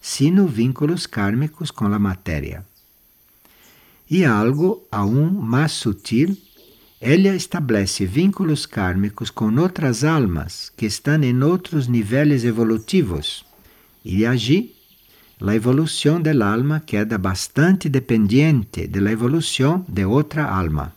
sino 0.00 0.46
vínculos 0.46 1.08
kármicos 1.08 1.72
com 1.72 1.92
a 1.92 1.98
matéria. 1.98 2.64
E 4.10 4.24
algo 4.24 4.86
aún 4.90 5.36
mais 5.36 5.72
sutil, 5.72 6.38
ela 7.00 7.34
estabelece 7.36 8.04
vínculos 8.04 8.66
kármicos 8.66 9.30
com 9.30 9.54
outras 9.56 10.02
almas 10.02 10.72
que 10.76 10.86
estão 10.86 11.22
em 11.22 11.42
outros 11.42 11.86
níveis 11.86 12.44
evolutivos. 12.44 13.44
E 14.04 14.26
allí, 14.26 14.74
a 15.40 15.54
evolução 15.54 16.20
da 16.20 16.32
alma 16.44 16.80
queda 16.80 17.16
bastante 17.16 17.88
dependente 17.88 18.88
da 18.88 19.12
evolução 19.12 19.84
de 19.88 20.04
outra 20.04 20.44
alma. 20.44 20.92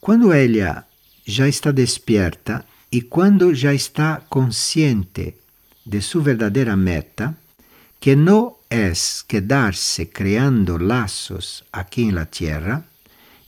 Quando 0.00 0.32
ela 0.32 0.86
já 1.26 1.48
está 1.48 1.72
despierta 1.72 2.64
e 2.92 3.02
quando 3.02 3.52
já 3.52 3.74
está 3.74 4.22
consciente 4.28 5.34
de 5.84 6.00
su 6.00 6.22
verdadera 6.22 6.76
meta, 6.76 7.36
que 7.98 8.14
no 8.14 8.58
es 8.70 9.24
quedarse 9.26 10.06
creando 10.06 10.78
lazos 10.78 11.64
aquí 11.72 12.04
en 12.04 12.14
la 12.14 12.26
tierra, 12.26 12.84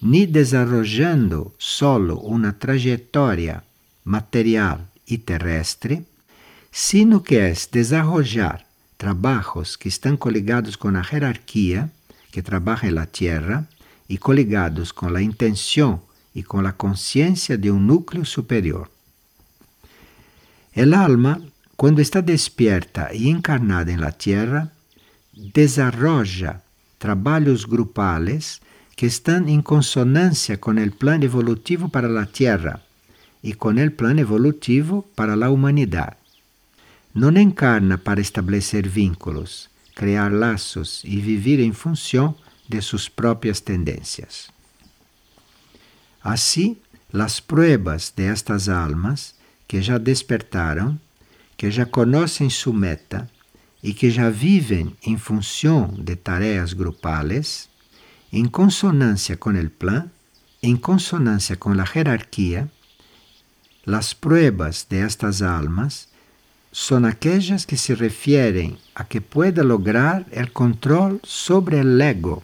ni 0.00 0.26
desarrollando 0.26 1.54
solo 1.58 2.18
una 2.20 2.58
trayectoria 2.58 3.64
material 4.04 4.88
y 5.06 5.18
terrestre, 5.18 6.04
sino 6.70 7.22
que 7.22 7.48
es 7.48 7.70
desarrollar 7.70 8.66
trabajos 8.96 9.78
que 9.78 9.88
están 9.88 10.16
coligados 10.16 10.76
con 10.76 10.94
la 10.94 11.04
jerarquía 11.04 11.90
que 12.30 12.42
trabaja 12.42 12.86
en 12.86 12.94
la 12.94 13.06
tierra 13.06 13.66
y 14.06 14.18
coligados 14.18 14.92
con 14.92 15.12
la 15.12 15.22
intención 15.22 16.00
y 16.34 16.42
con 16.42 16.62
la 16.62 16.76
conciencia 16.76 17.56
de 17.56 17.70
un 17.70 17.86
núcleo 17.86 18.24
superior. 18.24 18.90
El 20.72 20.94
alma 20.94 21.40
quando 21.78 22.00
está 22.00 22.20
despierta 22.20 23.10
e 23.12 23.28
encarnada 23.28 23.92
em 23.92 24.00
la 24.00 24.10
tierra, 24.10 24.72
desarrolla 25.32 26.60
trabalhos 26.98 27.64
grupales 27.64 28.60
que 28.98 29.06
estão 29.06 29.46
em 29.46 29.60
consonância 29.60 30.58
com 30.58 30.72
o 30.72 30.90
plano 30.90 31.22
evolutivo 31.22 31.88
para 31.88 32.20
a 32.20 32.26
Terra 32.26 32.82
e 33.40 33.54
com 33.54 33.68
o 33.68 33.90
plano 33.92 34.18
evolutivo 34.18 35.02
para 35.14 35.34
a 35.34 35.50
humanidade. 35.50 36.16
Não 37.14 37.30
encarna 37.36 37.96
para 37.96 38.20
estabelecer 38.20 38.88
vínculos, 38.88 39.70
criar 39.94 40.32
laços 40.32 41.00
e 41.04 41.16
viver 41.20 41.60
em 41.60 41.72
função 41.72 42.34
de 42.68 42.82
suas 42.82 43.08
próprias 43.08 43.60
tendências. 43.60 44.50
Assim, 46.20 46.76
as 47.12 47.38
pruebas 47.38 48.12
de 48.16 48.24
estas 48.24 48.68
almas 48.68 49.32
que 49.68 49.80
já 49.80 49.96
despertaram, 49.96 50.98
que 51.56 51.70
já 51.70 51.86
conhecem 51.86 52.50
sua 52.50 52.74
meta 52.74 53.30
e 53.80 53.94
que 53.94 54.10
já 54.10 54.28
vivem 54.28 54.96
em 55.06 55.16
função 55.16 55.86
de 55.96 56.16
tarefas 56.16 56.72
grupales, 56.72 57.68
em 58.32 58.44
consonância 58.44 59.36
com 59.36 59.50
o 59.50 59.70
plan, 59.70 60.10
em 60.62 60.76
consonância 60.76 61.56
com 61.56 61.70
a 61.70 61.84
hierarquia, 61.84 62.70
as 63.86 64.12
pruebas 64.12 64.86
de 64.88 64.98
estas 64.98 65.40
almas 65.40 66.08
são 66.70 67.04
aquelas 67.04 67.64
que 67.64 67.76
se 67.76 67.94
referem 67.94 68.76
a 68.94 69.02
que 69.02 69.20
pueda 69.20 69.62
lograr 69.62 70.26
o 70.30 70.50
controle 70.50 71.18
sobre 71.24 71.76
o 71.76 72.02
ego, 72.02 72.42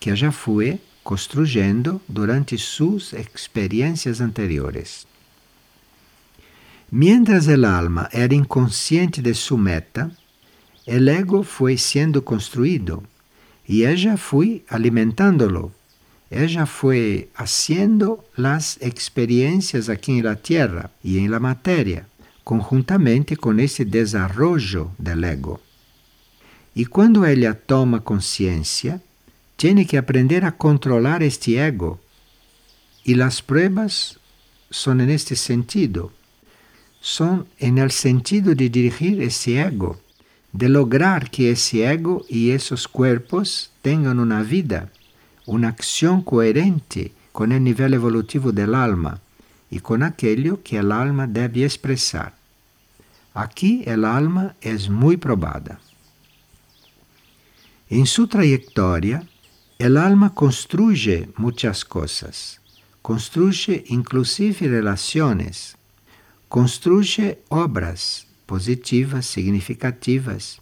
que 0.00 0.14
já 0.16 0.32
foi 0.32 0.80
construyendo 1.04 2.00
durante 2.08 2.58
suas 2.58 3.12
experiências 3.12 4.20
anteriores. 4.20 5.06
Mientras 6.90 7.46
el 7.46 7.64
alma 7.64 8.08
era 8.12 8.34
inconsciente 8.34 9.22
de 9.22 9.34
su 9.34 9.56
meta, 9.56 10.10
el 10.86 11.08
ego 11.08 11.44
foi 11.44 11.76
sendo 11.78 12.22
construído 12.22 13.04
e 13.70 13.84
ella 13.84 14.16
foi 14.16 14.64
alimentándolo. 14.68 15.72
Ella 16.28 16.66
foi 16.66 17.28
haciendo 17.36 18.24
las 18.36 18.76
experiencias 18.80 19.88
aqui 19.88 20.18
en 20.18 20.24
la 20.24 20.34
tierra 20.34 20.90
y 21.04 21.18
en 21.18 21.30
la 21.30 21.38
materia, 21.38 22.08
conjuntamente 22.42 23.36
con 23.36 23.60
ese 23.60 23.84
desarrollo 23.84 24.90
del 24.98 25.22
ego. 25.22 25.60
E 26.74 26.84
quando 26.84 27.24
ella 27.24 27.54
toma 27.54 28.00
consciência, 28.00 29.00
tiene 29.56 29.86
que 29.86 29.98
aprender 29.98 30.44
a 30.44 30.56
controlar 30.56 31.22
este 31.22 31.64
ego. 31.64 32.00
Y 33.04 33.14
las 33.14 33.40
pruebas 33.40 34.18
son 34.68 35.00
en 35.00 35.10
este 35.10 35.36
sentido. 35.36 36.12
Son 37.00 37.46
en 37.58 37.78
el 37.78 37.92
sentido 37.92 38.52
de 38.56 38.68
dirigir 38.68 39.22
ese 39.22 39.60
ego, 39.60 40.00
de 40.52 40.68
lograr 40.68 41.30
que 41.30 41.50
ese 41.50 41.90
ego 41.90 42.24
y 42.28 42.50
esos 42.50 42.88
cuerpos 42.88 43.70
tengan 43.82 44.18
una 44.18 44.42
vida, 44.42 44.90
una 45.46 45.68
acción 45.68 46.22
coherente 46.22 47.12
con 47.32 47.52
el 47.52 47.62
nivel 47.62 47.94
evolutivo 47.94 48.52
del 48.52 48.74
alma 48.74 49.20
y 49.70 49.80
con 49.80 50.02
aquello 50.02 50.62
que 50.62 50.78
el 50.78 50.90
alma 50.90 51.26
debe 51.26 51.64
expresar. 51.64 52.34
Aquí 53.32 53.82
el 53.86 54.04
alma 54.04 54.56
es 54.60 54.88
muy 54.88 55.16
probada. 55.16 55.78
En 57.88 58.06
su 58.06 58.26
trayectoria, 58.26 59.24
El 59.78 59.96
alma 59.96 60.34
construye 60.34 61.30
muchas 61.38 61.86
cosas, 61.86 62.60
construye 63.00 63.82
inclusive 63.88 64.68
relaciones, 64.68 65.78
construye 66.50 67.40
obras 67.48 68.26
positivas, 68.50 69.26
significativas. 69.26 70.60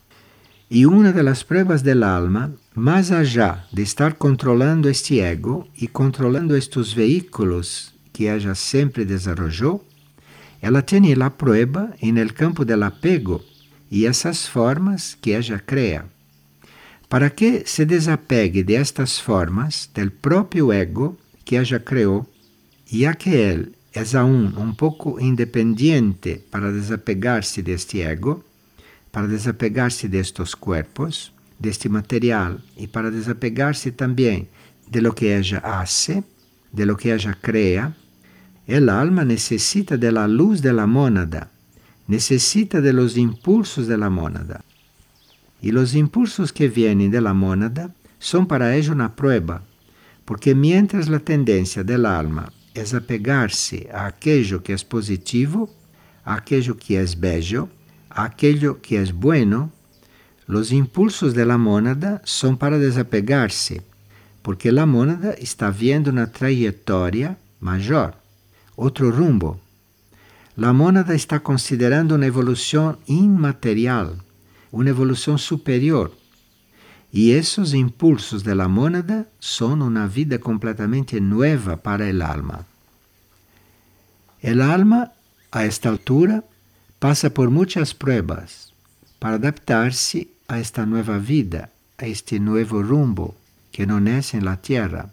E 0.70 0.84
uma 0.84 1.10
das 1.10 1.42
pruebas 1.42 1.80
del 1.80 2.04
alma, 2.04 2.52
mais 2.74 3.10
allá 3.10 3.64
de 3.72 3.80
estar 3.80 4.12
controlando 4.12 4.90
este 4.90 5.20
ego 5.20 5.66
e 5.74 5.88
controlando 5.88 6.54
estes 6.54 6.92
veículos 6.92 7.94
que 8.12 8.26
ella 8.26 8.54
sempre 8.54 9.06
desarrollou, 9.06 9.82
ela 10.60 10.82
tem 10.82 11.00
a 11.14 11.96
en 12.02 12.18
el 12.18 12.34
campo 12.34 12.62
del 12.66 12.82
apego 12.82 13.42
e 13.90 14.04
essas 14.04 14.46
formas 14.46 15.16
que 15.18 15.34
ella 15.34 15.58
crea 15.58 16.04
para 17.08 17.30
que 17.30 17.62
se 17.64 17.86
desapegue 17.86 18.62
de 18.62 18.84
formas 19.18 19.88
del 19.94 20.10
próprio 20.12 20.74
ego 20.74 21.16
que 21.46 21.56
ella 21.56 21.82
creou, 21.82 22.26
ya 22.84 23.14
que 23.14 23.50
él 23.50 23.77
es 23.92 24.14
aún 24.14 24.54
un 24.56 24.76
poco 24.76 25.18
independiente 25.20 26.44
para 26.50 26.70
desapegar-se 26.70 27.62
deste 27.62 28.02
ego, 28.02 28.44
para 29.10 29.26
desapegar-se 29.26 30.08
destes 30.08 30.54
cuerpos, 30.54 31.32
deste 31.58 31.88
material 31.88 32.62
e 32.76 32.86
para 32.86 33.10
desapegar-se 33.10 33.90
também 33.90 34.48
de 34.86 35.00
lo 35.00 35.14
que 35.14 35.34
ella 35.34 35.58
hace, 35.58 36.22
de 36.72 36.86
lo 36.86 36.96
que 36.96 37.12
ella 37.12 37.36
crea, 37.40 37.96
el 38.66 38.88
alma 38.88 39.24
necessita 39.24 39.96
de 39.96 40.12
la 40.12 40.28
luz 40.28 40.60
de 40.60 40.72
la 40.72 40.86
mónada, 40.86 41.50
necessita 42.06 42.80
de 42.80 42.92
los 42.92 43.16
impulsos 43.16 43.86
de 43.86 43.96
la 43.96 44.10
mónada. 44.10 44.62
E 45.60 45.74
os 45.74 45.94
impulsos 45.94 46.52
que 46.52 46.68
vêm 46.68 47.10
de 47.10 47.20
la 47.20 47.34
mónada 47.34 47.92
são 48.20 48.44
para 48.44 48.76
ella 48.76 48.94
uma 48.94 49.08
prueba, 49.08 49.64
porque 50.24 50.54
mientras 50.54 51.08
a 51.10 51.18
tendência 51.18 51.82
del 51.82 52.06
alma 52.06 52.52
é 52.78 52.96
apegar-se 52.96 53.86
a 53.92 54.06
aquello 54.06 54.60
que 54.60 54.72
é 54.72 54.76
positivo, 54.78 55.68
a 56.24 56.34
aquello 56.34 56.74
que 56.74 56.96
é 56.96 57.04
bello, 57.16 57.68
a 58.10 58.24
aquello 58.24 58.76
que 58.76 58.96
é 58.96 59.04
bueno, 59.12 59.70
os 60.48 60.72
impulsos 60.72 61.34
de 61.34 61.44
la 61.44 61.58
mónada 61.58 62.22
são 62.24 62.56
para 62.56 62.78
desapegar-se, 62.78 63.82
porque 64.42 64.70
la 64.70 64.86
mónada 64.86 65.36
está 65.38 65.70
vendo 65.70 66.10
uma 66.10 66.26
trajetória 66.26 67.36
maior, 67.60 68.14
outro 68.76 69.10
rumbo. 69.10 69.60
La 70.56 70.72
mónada 70.72 71.14
está 71.14 71.38
considerando 71.40 72.14
uma 72.14 72.26
evolução 72.26 72.96
imaterial 73.06 74.16
uma 74.72 74.88
evolução 74.88 75.38
superior. 75.38 76.12
E 77.12 77.30
esses 77.30 77.72
impulsos 77.72 78.42
de 78.42 78.54
la 78.54 78.68
mónada 78.68 79.26
são 79.40 79.72
uma 79.72 80.06
vida 80.06 80.38
completamente 80.38 81.20
nova 81.20 81.76
para 81.76 82.08
el 82.08 82.20
alma. 82.20 82.66
El 84.40 84.60
alma, 84.60 85.12
a 85.50 85.64
esta 85.64 85.88
altura, 85.88 86.44
passa 86.98 87.30
por 87.30 87.50
muitas 87.50 87.94
pruebas 87.94 88.72
para 89.18 89.36
adaptar-se 89.36 90.28
a 90.46 90.60
esta 90.60 90.86
nova 90.86 91.18
vida, 91.18 91.70
a 91.96 92.06
este 92.06 92.38
novo 92.38 92.82
rumbo 92.82 93.34
que 93.72 93.86
não 93.86 93.98
é 93.98 94.20
em 94.32 94.40
la 94.40 94.56
tierra, 94.56 95.12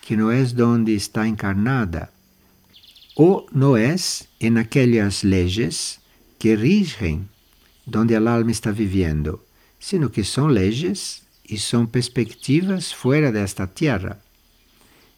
que 0.00 0.16
não 0.16 0.30
é 0.30 0.42
onde 0.62 0.94
está 0.94 1.26
encarnada, 1.26 2.10
ou 3.14 3.46
não 3.52 3.76
é 3.76 3.94
em 4.40 4.58
aquelas 4.58 5.22
leis 5.22 6.00
que 6.38 6.56
rigem 6.56 7.28
donde 7.84 8.14
el 8.14 8.28
alma 8.28 8.50
está 8.50 8.70
viviendo, 8.70 9.44
sino 9.78 10.10
que 10.10 10.24
son 10.24 10.54
leyes 10.54 11.22
y 11.44 11.58
son 11.58 11.88
perspectivas 11.88 12.94
fuera 12.94 13.32
de 13.32 13.42
esta 13.42 13.66
tierra. 13.66 14.18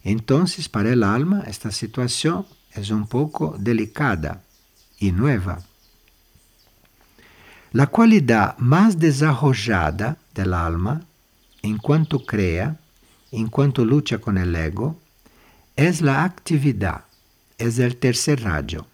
Entonces, 0.03 0.69
para 0.69 0.93
el 0.93 1.03
alma, 1.03 1.45
esta 1.47 1.71
situación 1.71 2.47
es 2.75 2.91
un 2.91 3.07
poco 3.07 3.57
delicada 3.59 4.43
y 4.99 5.13
nueva. 5.13 5.63
La 7.73 7.87
cualidad 7.87 8.59
más 8.59 8.99
desarrollada 8.99 10.17
del 10.35 10.55
alma, 10.55 11.03
en 11.63 11.79
cuanto 11.79 12.25
crea, 12.25 12.77
en 13.31 13.49
cuanto 13.49 13.85
lucha 13.85 14.19
con 14.19 14.39
el 14.39 14.55
ego, 14.57 14.99
es 15.77 16.01
la 16.01 16.25
actividad, 16.25 17.05
es 17.59 17.79
el 17.79 17.97
tercer 17.97 18.43
rayo. 18.43 18.87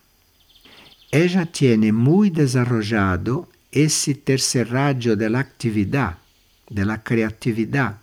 Ella 1.11 1.47
tiene 1.47 1.93
muy 1.93 2.31
desarrollado 2.31 3.49
esse 3.73 4.15
terceiro 4.15 4.71
rádio 4.71 5.17
da 5.17 5.41
atividade, 5.41 6.17
da 6.71 6.99
criatividade, 6.99 7.97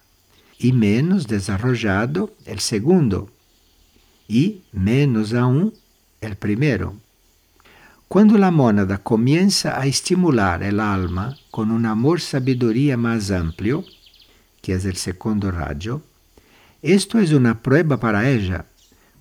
e 0.60 0.72
menos 0.72 1.26
desarrollado 1.26 2.32
o 2.48 2.60
segundo, 2.60 3.30
e 4.30 4.62
menos 4.72 5.34
aún 5.34 5.72
o 6.22 6.36
primeiro. 6.36 6.96
Quando 8.08 8.38
a 8.44 8.52
mônada 8.52 8.98
começa 8.98 9.80
a 9.80 9.88
estimular 9.88 10.62
el 10.62 10.80
alma 10.80 11.36
com 11.52 11.66
um 11.66 11.86
amor-sabedoria 11.88 12.96
mais 12.96 13.32
amplo, 13.32 13.84
que 14.62 14.72
é 14.72 14.76
o 14.76 14.96
segundo 14.96 15.50
rayo, 15.50 16.02
isto 16.82 17.18
é 17.18 17.26
uma 17.36 17.56
prueba 17.56 17.98
para 17.98 18.24
ella, 18.30 18.66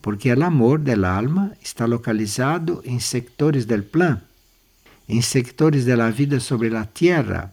porque 0.02 0.32
o 0.32 0.44
amor 0.44 0.78
del 0.78 1.04
alma 1.04 1.52
está 1.60 1.86
localizado 1.86 2.82
em 2.84 3.00
sectores 3.00 3.64
del 3.66 3.84
plan 3.84 4.20
em 5.08 5.20
sectores 5.20 5.84
da 5.84 6.10
vida 6.10 6.40
sobre 6.40 6.74
a 6.74 6.84
Terra, 6.84 7.52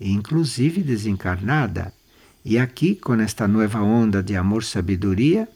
inclusive 0.00 0.82
desencarnada. 0.82 1.92
E 2.44 2.58
aqui, 2.58 2.94
com 2.94 3.14
esta 3.14 3.46
nova 3.46 3.80
onda 3.80 4.22
de 4.22 4.36
amor-sabedoria, 4.36 5.48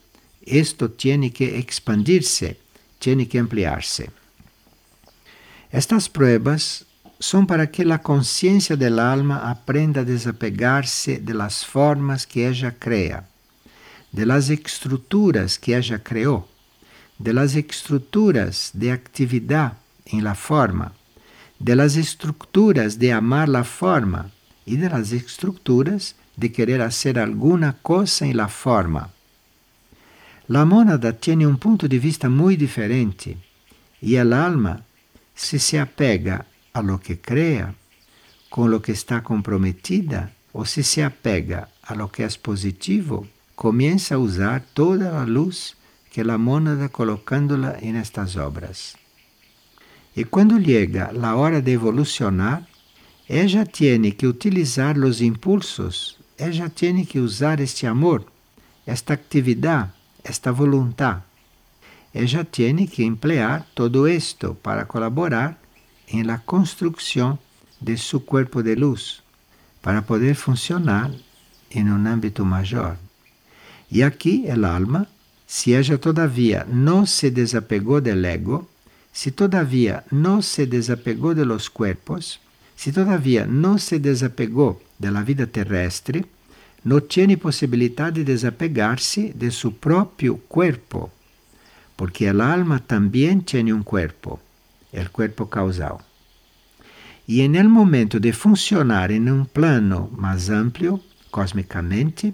isto 0.45 0.89
tem 0.89 1.29
que 1.29 1.43
expandir-se, 1.43 2.57
tem 2.99 3.25
que 3.25 3.37
ampliar-se. 3.37 4.09
Estas 5.71 6.07
pruebas 6.07 6.85
son 7.19 7.45
para 7.45 7.67
que 7.67 7.83
la 7.83 8.01
conciencia 8.01 8.75
del 8.75 8.99
alma 8.99 9.49
aprenda 9.49 10.01
a 10.01 10.03
desapegar-se 10.03 11.19
de 11.19 11.33
las 11.33 11.65
formas 11.65 12.25
que 12.25 12.47
ella 12.47 12.75
crea, 12.77 13.27
de 14.11 14.25
las 14.25 14.49
estruturas 14.49 15.57
que 15.57 15.75
ella 15.75 16.01
creó, 16.01 16.47
de 17.17 17.33
las 17.33 17.55
estruturas 17.55 18.71
de 18.73 18.91
actividad 18.91 19.73
en 20.05 20.23
la 20.23 20.35
forma, 20.35 20.93
de 21.59 21.75
las 21.75 21.95
estructuras 21.95 22.99
de 22.99 23.11
amar 23.13 23.49
la 23.49 23.63
forma 23.63 24.31
y 24.65 24.77
de 24.77 24.89
las 24.89 25.11
estructuras 25.11 26.15
de 26.35 26.51
querer 26.51 26.81
hacer 26.81 27.17
alguna 27.17 27.77
cosa 27.81 28.25
en 28.25 28.37
la 28.37 28.47
forma. 28.47 29.09
La 30.47 30.63
mónada 30.63 31.13
tiene 31.13 31.47
un 31.47 31.57
punto 31.57 31.87
de 31.87 31.97
vista 31.97 32.29
muy 32.29 32.55
diferente 32.55 33.37
y 33.99 34.15
el 34.15 34.31
alma, 34.31 34.83
si 35.33 35.57
se 35.57 35.79
apega 35.79 36.45
a 36.71 36.83
lo 36.83 36.99
que 36.99 37.19
crea, 37.19 37.73
con 38.49 38.69
lo 38.69 38.79
que 38.79 38.91
está 38.91 39.23
comprometida, 39.23 40.33
o 40.53 40.63
si 40.63 40.83
se 40.83 41.03
apega 41.03 41.69
a 41.81 41.95
lo 41.95 42.11
que 42.11 42.23
es 42.23 42.37
positivo, 42.37 43.27
comienza 43.55 44.15
a 44.15 44.19
usar 44.19 44.63
toda 44.73 45.11
la 45.11 45.25
luz 45.25 45.75
que 46.11 46.23
la 46.23 46.37
mónada 46.37 46.89
colocándola 46.89 47.77
en 47.81 47.95
estas 47.95 48.37
obras. 48.37 48.97
Y 50.15 50.25
cuando 50.25 50.59
llega 50.59 51.11
la 51.11 51.35
hora 51.35 51.59
de 51.59 51.73
evolucionar, 51.73 52.67
ella 53.27 53.65
tiene 53.65 54.15
que 54.15 54.27
utilizar 54.27 54.95
los 54.95 55.21
impulsos, 55.21 56.19
ella 56.37 56.69
tiene 56.69 57.07
que 57.07 57.19
usar 57.19 57.59
este 57.61 57.87
amor, 57.87 58.27
esta 58.85 59.15
actividad, 59.15 59.94
esta 60.25 60.51
voluntad. 60.51 61.23
Ella 62.13 62.43
tiene 62.43 62.87
que 62.87 63.05
emplear 63.05 63.65
todo 63.73 64.07
esto 64.07 64.55
para 64.55 64.87
colaborar 64.87 65.57
en 66.07 66.27
la 66.27 66.39
construcción 66.39 67.39
de 67.79 67.97
su 67.97 68.25
cuerpo 68.25 68.63
de 68.63 68.75
luz, 68.75 69.23
para 69.81 70.05
poder 70.05 70.35
funcionar 70.35 71.11
en 71.69 71.91
un 71.91 72.07
ámbito 72.07 72.45
mayor. 72.45 72.97
Y 73.89 74.01
aquí 74.01 74.45
el 74.47 74.65
alma, 74.65 75.07
si 75.45 75.75
ella 75.75 75.99
todavía 75.99 76.65
no 76.69 77.05
se 77.05 77.31
desapegó 77.31 78.01
del 78.01 78.25
ego, 78.25 78.67
si 79.11 79.31
todavía 79.31 80.03
no 80.09 80.41
se 80.41 80.67
desapegó 80.67 81.35
de 81.35 81.45
los 81.45 81.69
cuerpos, 81.69 82.39
si 82.75 82.91
todavía 82.91 83.45
no 83.45 83.77
se 83.77 83.99
desapegó 83.99 84.81
de 84.97 85.11
la 85.11 85.21
vida 85.23 85.45
terrestre, 85.47 86.25
no 86.85 87.01
tiene 87.01 87.35
posibilidad 87.35 88.13
de 88.13 88.23
desapegarse 88.23 89.33
de 89.35 89.51
su 89.51 89.75
propio 89.75 90.37
cuerpo, 90.37 91.11
porque 91.97 92.27
el 92.27 92.39
alma 92.39 92.79
también 92.79 93.41
tiene 93.41 93.73
un 93.73 93.83
cuerpo, 93.83 94.39
el 94.93 95.09
cuerpo 95.09 95.49
causal. 95.49 95.97
En 97.27 97.55
el 97.55 97.67
momento 97.67 98.19
de 98.19 98.31
funcionar 98.31 99.11
en 99.11 99.31
un 99.31 99.47
plano 99.47 100.09
más 100.15 100.49
amplio, 100.49 101.01
cósmicamente, 101.31 102.33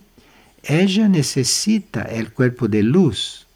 ella 0.64 1.08
necesita 1.08 2.02
el 2.04 2.34
cuerpo 2.34 2.68
de 2.68 2.84
luz 2.84 3.48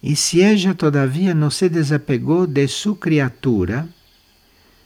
e 0.00 0.14
se 0.14 0.38
ella 0.38 0.74
todavia 0.74 1.34
não 1.34 1.50
se 1.50 1.68
desapegou 1.68 2.46
de 2.46 2.68
sua 2.68 2.96
criatura, 2.96 3.88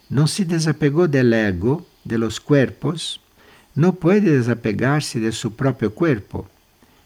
não 0.09 0.27
se 0.27 0.43
desapegou 0.43 1.07
del 1.07 1.35
ego, 1.35 1.87
de 2.05 2.17
los 2.17 2.39
cuerpos, 2.39 3.21
não 3.75 3.93
pode 3.93 4.21
desapegar-se 4.21 5.19
de 5.21 5.33
seu 5.33 5.51
próprio. 5.51 5.93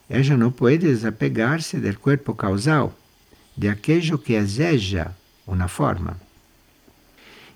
Ella 0.08 0.36
não 0.36 0.50
pode 0.50 0.78
desapegar-se 0.78 1.78
del 1.78 1.98
corpo 1.98 2.34
causal, 2.34 2.94
de 3.56 3.68
aquello 3.68 4.18
que 4.18 4.34
ella, 4.34 5.16
uma 5.46 5.68
forma. 5.68 6.16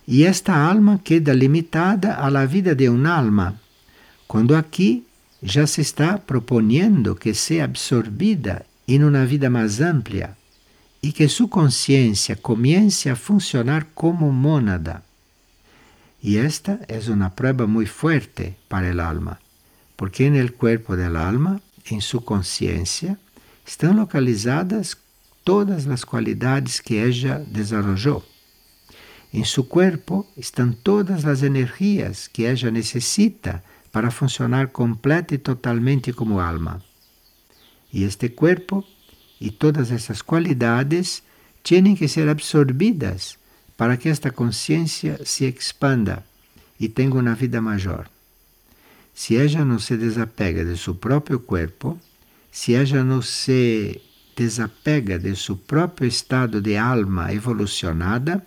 E 0.07 0.25
esta 0.25 0.55
alma 0.55 1.01
queda 1.03 1.33
limitada 1.33 2.15
a 2.15 2.29
la 2.31 2.47
vida 2.47 2.75
de 2.75 2.89
un 2.89 3.07
alma, 3.07 3.55
quando 4.27 4.57
aqui 4.57 5.05
já 5.43 5.67
se 5.67 5.81
está 5.81 6.19
proponiendo 6.19 7.15
que 7.15 7.33
seja 7.33 7.65
absorvida 7.65 8.67
em 8.87 9.05
uma 9.05 9.25
vida 9.25 9.49
mais 9.49 9.81
ampla 9.81 10.37
y 11.01 11.13
que 11.13 11.29
su 11.29 11.49
conciencia 11.49 12.37
comience 12.37 13.09
a 13.09 13.17
funcionar 13.17 13.87
como 13.95 14.31
mónada. 14.33 15.03
Y 16.23 16.37
esta 16.37 16.81
es 16.89 17.09
una 17.09 17.35
prueba 17.35 17.67
muy 17.67 17.87
fuerte 17.87 18.57
para 18.69 18.91
el 18.91 19.01
alma, 19.01 19.41
porque 19.97 20.27
en 20.27 20.37
el 20.37 20.53
cuerpo 20.53 20.97
del 20.97 21.17
alma, 21.17 21.61
en 21.87 22.01
su 22.03 22.25
conciencia, 22.25 23.19
están 23.67 23.97
localizadas 23.97 24.99
todas 25.45 25.87
las 25.87 26.05
cualidades 26.05 26.83
que 26.83 27.05
ella 27.05 27.39
desarrolló. 27.39 28.23
En 29.33 29.45
su 29.45 29.69
cuerpo 29.69 30.27
están 30.37 30.75
todas 30.75 31.25
las 31.25 31.43
energías 31.43 32.29
que 32.29 32.51
ella 32.51 32.71
necesita 32.71 33.63
para 33.93 34.11
funcionar 34.11 34.73
completa 34.73 35.35
y 35.35 35.39
totalmente 35.39 36.13
como 36.13 36.41
alma. 36.41 36.83
Y 37.93 38.05
este 38.05 38.35
cuerpo 38.35 38.85
e 39.41 39.51
todas 39.51 39.91
essas 39.91 40.23
qualidades 40.23 41.23
têm 41.63 41.97
que 41.97 42.09
ser 42.09 42.29
absorvidas 42.29 43.40
para 43.81 43.97
que 43.97 44.11
esta 44.11 44.31
consciência 44.31 45.19
se 45.25 45.47
expanda 45.47 46.23
e 46.79 46.87
tenha 46.87 47.15
uma 47.15 47.35
vida 47.35 47.63
maior. 47.63 48.11
Se 49.15 49.37
ela 49.37 49.65
não 49.65 49.79
se 49.79 49.97
desapega 49.97 50.63
de 50.67 50.77
seu 50.77 50.95
próprio 50.95 51.41
corpo, 51.41 51.99
se 52.53 52.75
ela 52.75 53.03
não 53.03 53.23
se 53.23 53.99
desapega 54.37 55.19
de 55.19 55.35
seu 55.35 55.57
próprio 55.57 56.07
estado 56.07 56.61
de 56.61 56.77
alma 56.77 57.33
evolucionada, 57.33 58.45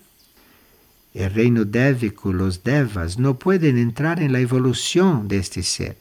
o 1.15 1.27
reino 1.27 1.65
dévico, 1.65 2.29
os 2.29 2.57
devas, 2.57 3.17
não 3.17 3.33
podem 3.33 3.79
entrar 3.79 4.21
em 4.21 4.27
la 4.27 4.39
evolução 4.39 5.25
deste 5.25 5.63
ser. 5.63 5.97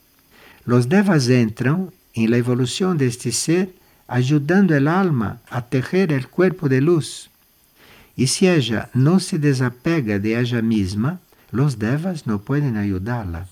Os 0.66 0.84
devas 0.84 1.30
entram 1.30 1.90
em 2.14 2.26
la 2.26 2.36
evolução 2.36 2.94
deste 2.94 3.32
ser 3.32 3.74
ayudando 4.06 4.74
el 4.74 4.88
alma 4.88 5.40
a 5.48 5.62
tejer 5.62 6.12
el 6.12 6.28
cuerpo 6.28 6.68
de 6.68 6.82
luz. 6.82 7.31
Y 8.16 8.26
si 8.26 8.48
ella 8.48 8.90
no 8.94 9.20
se 9.20 9.38
desapega 9.38 10.18
de 10.18 10.38
ella 10.38 10.62
misma, 10.62 11.20
los 11.50 11.78
devas 11.78 12.26
no 12.26 12.40
pueden 12.40 12.76
ayudarla. 12.76 13.46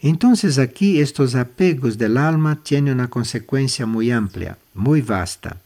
Entonces 0.00 0.58
aquí 0.58 1.00
estos 1.00 1.34
apegos 1.34 1.96
del 1.96 2.16
alma 2.16 2.56
tienen 2.62 2.94
una 2.94 3.08
consecuencia 3.08 3.86
muy 3.86 4.10
amplia, 4.10 4.58
muy 4.74 5.00
vasta, 5.00 5.58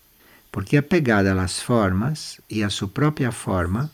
porque 0.50 0.76
apegada 0.76 1.32
a 1.32 1.34
las 1.34 1.62
formas 1.62 2.42
y 2.48 2.62
a 2.62 2.70
su 2.70 2.92
propia 2.92 3.32
forma, 3.32 3.90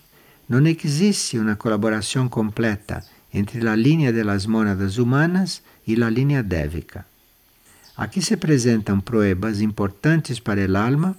no 0.49 0.59
existe 0.67 1.39
una 1.39 1.57
colaboración 1.57 2.29
completa 2.29 3.05
entre 3.33 3.63
la 3.63 3.77
línea 3.77 4.13
de 4.13 4.25
las 4.25 4.49
mónadas 4.49 4.99
humanas 4.99 5.63
y 5.87 5.97
la 5.97 6.11
línea 6.11 6.43
dévica. 6.43 7.07
Aqui 7.97 8.21
se 8.21 8.35
apresentam 8.35 9.01
pruebas 9.01 9.61
importantes 9.61 10.41
para 10.41 10.65
o 10.65 10.77
alma 10.77 11.17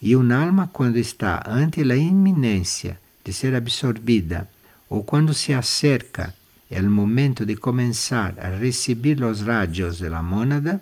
e 0.00 0.16
um 0.16 0.32
alma 0.32 0.70
quando 0.72 0.96
está 0.98 1.42
ante 1.46 1.82
a 1.82 1.96
iminência 1.96 2.98
de 3.24 3.32
ser 3.32 3.54
absorvida 3.54 4.48
ou 4.88 5.04
quando 5.04 5.34
se 5.34 5.52
acerca 5.52 6.34
é 6.70 6.80
o 6.80 6.90
momento 6.90 7.44
de 7.44 7.56
começar 7.56 8.34
a 8.38 8.48
receber 8.56 9.22
os 9.22 9.40
radios 9.42 10.00
da 10.00 10.22
mônada 10.22 10.80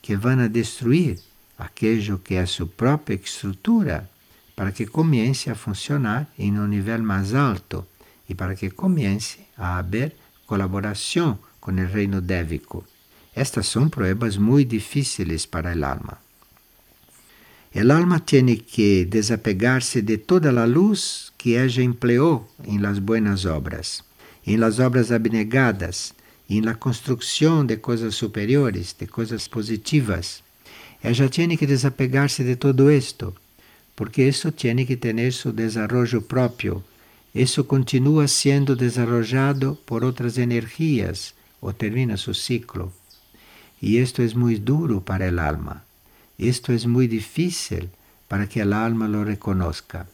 que 0.00 0.16
vão 0.16 0.48
destruir 0.48 1.18
aquilo 1.58 2.18
que 2.18 2.34
é 2.34 2.46
sua 2.46 2.66
própria 2.66 3.16
estrutura 3.16 4.08
para 4.56 4.72
que 4.72 4.86
comece 4.86 5.50
a 5.50 5.54
funcionar 5.54 6.28
em 6.38 6.58
um 6.58 6.66
nível 6.66 7.02
mais 7.02 7.34
alto 7.34 7.86
e 8.28 8.34
para 8.34 8.54
que 8.54 8.70
comece 8.70 9.40
a 9.56 9.78
haver 9.78 10.16
colaboração 10.46 11.38
com 11.60 11.72
o 11.72 11.86
reino 11.86 12.20
dévico. 12.20 12.84
Estas 13.34 13.66
son 13.66 13.90
pruebas 13.90 14.38
muy 14.38 14.64
difíciles 14.64 15.46
para 15.46 15.72
el 15.72 15.84
alma. 15.84 16.29
El 17.72 17.92
alma 17.92 18.24
tiene 18.24 18.58
que 18.58 19.06
desapegarse 19.06 20.02
de 20.02 20.18
toda 20.18 20.50
la 20.50 20.66
luz 20.66 21.32
que 21.36 21.62
ella 21.62 21.84
empleó 21.84 22.48
en 22.64 22.82
las 22.82 23.00
buenas 23.00 23.46
obras, 23.46 24.04
en 24.44 24.58
las 24.58 24.80
obras 24.80 25.12
abnegadas, 25.12 26.14
en 26.48 26.64
la 26.64 26.74
construcción 26.74 27.68
de 27.68 27.80
cosas 27.80 28.16
superiores, 28.16 28.96
de 28.98 29.06
cosas 29.06 29.48
positivas. 29.48 30.42
Ella 31.00 31.28
tiene 31.30 31.56
que 31.56 31.68
desapegarse 31.68 32.42
de 32.42 32.56
todo 32.56 32.90
esto, 32.90 33.36
porque 33.94 34.26
eso 34.26 34.50
tiene 34.50 34.84
que 34.84 34.96
tener 34.96 35.32
su 35.32 35.52
desarrollo 35.52 36.26
propio. 36.26 36.82
Eso 37.34 37.68
continúa 37.68 38.26
siendo 38.26 38.74
desarrollado 38.74 39.76
por 39.84 40.04
otras 40.04 40.38
energías 40.38 41.34
o 41.60 41.72
termina 41.72 42.16
su 42.16 42.34
ciclo. 42.34 42.92
Y 43.80 43.98
esto 43.98 44.24
es 44.24 44.34
muy 44.34 44.56
duro 44.56 45.04
para 45.04 45.28
el 45.28 45.38
alma. 45.38 45.84
Esto 46.40 46.72
es 46.72 46.86
muy 46.86 47.06
difícil 47.06 47.90
para 48.26 48.48
que 48.48 48.62
el 48.62 48.72
alma 48.72 49.06
lo 49.08 49.24
reconozca. 49.24 50.06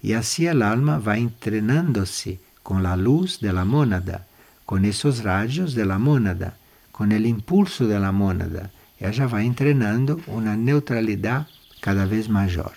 Y 0.00 0.12
así 0.12 0.46
el 0.46 0.62
alma 0.62 1.00
va 1.00 1.18
entrenándose 1.18 2.38
con 2.62 2.84
la 2.84 2.96
luz 2.96 3.40
de 3.40 3.52
la 3.52 3.64
mónada, 3.64 4.28
con 4.64 4.84
esos 4.84 5.24
rayos 5.24 5.74
de 5.74 5.84
la 5.84 5.98
mónada, 5.98 6.56
impulso 7.00 7.88
de 7.88 7.98
la 7.98 8.12
mónada. 8.12 8.70
Ella 9.00 9.26
va 9.26 9.42
entrenando 9.42 10.20
una 10.28 10.56
neutralidad 10.56 11.48
cada 11.80 12.06
vez 12.06 12.28
mayor. 12.28 12.72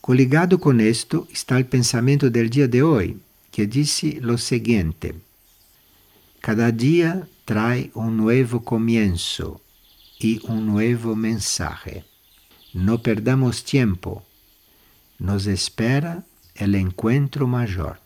Coligado 0.00 0.58
com 0.58 0.80
isto 0.80 1.28
está 1.30 1.58
o 1.58 1.64
pensamento 1.64 2.30
del 2.30 2.48
dia 2.48 2.68
de 2.68 2.82
hoje, 2.82 3.16
que 3.50 3.66
disse 3.66 4.18
o 4.24 4.38
seguinte: 4.38 5.14
Cada 6.40 6.70
dia 6.70 7.28
trae 7.44 7.90
um 7.94 8.10
novo 8.10 8.60
comienzo 8.60 9.60
e 10.20 10.40
um 10.48 10.60
novo 10.60 11.14
mensaje. 11.14 12.04
Não 12.74 12.98
perdamos 12.98 13.62
tempo. 13.62 14.22
Nos 15.18 15.46
espera 15.46 16.24
el 16.54 16.74
encuentro 16.74 17.46
mayor. 17.46 17.98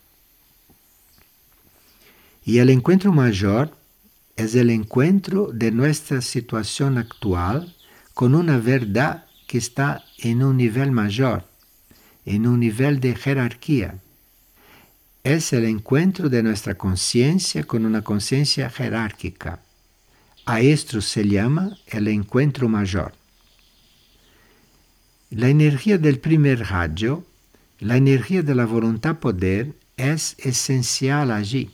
Y 2.45 2.59
el 2.59 2.71
encuentro 2.71 3.13
mayor 3.13 3.77
es 4.37 4.55
el 4.55 4.71
encuentro 4.71 5.51
de 5.53 5.71
nuestra 5.71 6.21
situación 6.21 6.99
actual 6.99 7.75
con 8.15 8.35
una 8.35 8.59
verdad 8.59 9.27
que 9.47 9.59
está 9.59 10.05
en 10.19 10.43
un 10.43 10.57
nivel 10.57 10.91
mayor, 10.93 11.45
en 12.25 12.47
un 12.47 12.61
nivel 12.61 13.01
de 13.01 13.15
jerarquía. 13.15 13.99
Es 15.23 15.53
el 15.53 15.65
encuentro 15.65 16.29
de 16.29 16.43
nuestra 16.43 16.77
conciencia 16.77 17.65
con 17.65 17.85
una 17.85 18.03
conciencia 18.03 18.71
jerárquica. 18.71 19.61
A 20.47 20.61
esto 20.61 21.01
se 21.01 21.29
llama 21.29 21.77
el 21.87 22.09
encuentro 22.09 22.69
mayor. 22.69 23.13
La 25.31 25.49
energía 25.49 25.99
del 25.99 26.19
primer 26.19 26.69
rayo, 26.69 27.25
la 27.79 27.97
energía 27.97 28.43
de 28.43 28.55
la 28.55 28.67
voluntad 28.67 29.19
poder, 29.19 29.75
es 29.97 30.35
esencial 30.39 31.31
allí, 31.31 31.71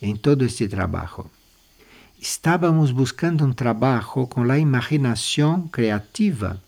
en 0.00 0.18
todo 0.18 0.44
este 0.44 0.68
trabajo. 0.68 1.30
Estábamos 2.20 2.92
buscando 2.92 3.44
un 3.44 3.54
trabajo 3.54 4.28
con 4.28 4.46
la 4.46 4.58
imaginación 4.58 5.68
creativa 5.68 6.60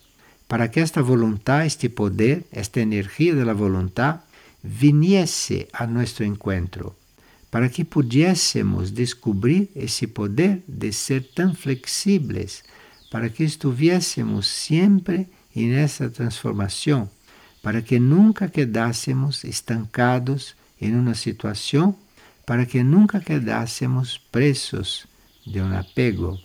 para 0.49 0.71
que 0.71 0.81
esta 0.81 1.03
voluntad, 1.03 1.65
este 1.65 1.91
poder, 1.91 2.45
esta 2.51 2.81
energía 2.81 3.35
de 3.35 3.45
la 3.45 3.53
voluntad 3.53 4.21
viniese 4.63 5.69
a 5.73 5.87
nuestro 5.87 6.25
encuentro, 6.25 6.97
para 7.51 7.69
que 7.69 7.85
pudiésemos 7.85 8.95
descubrir 8.95 9.71
ese 9.75 10.09
poder 10.09 10.63
de 10.67 10.93
ser 10.93 11.23
tan 11.23 11.55
flexibles, 11.55 12.65
para 13.11 13.31
que 13.31 13.45
estuviésemos 13.45 14.47
siempre 14.47 15.29
en 15.55 15.73
esa 15.73 16.11
transformación, 16.11 17.09
para 17.63 17.83
que 17.83 17.99
nunca 17.99 18.49
quedásemos 18.49 19.45
estancados 19.45 20.57
en 20.81 20.97
una 20.97 21.15
situación, 21.15 21.97
para 22.45 22.67
que 22.67 22.85
nunca 22.85 23.21
quedásemos 23.21 24.21
presos 24.31 25.09
de 25.45 25.63
um 25.63 25.73
apego, 25.77 26.39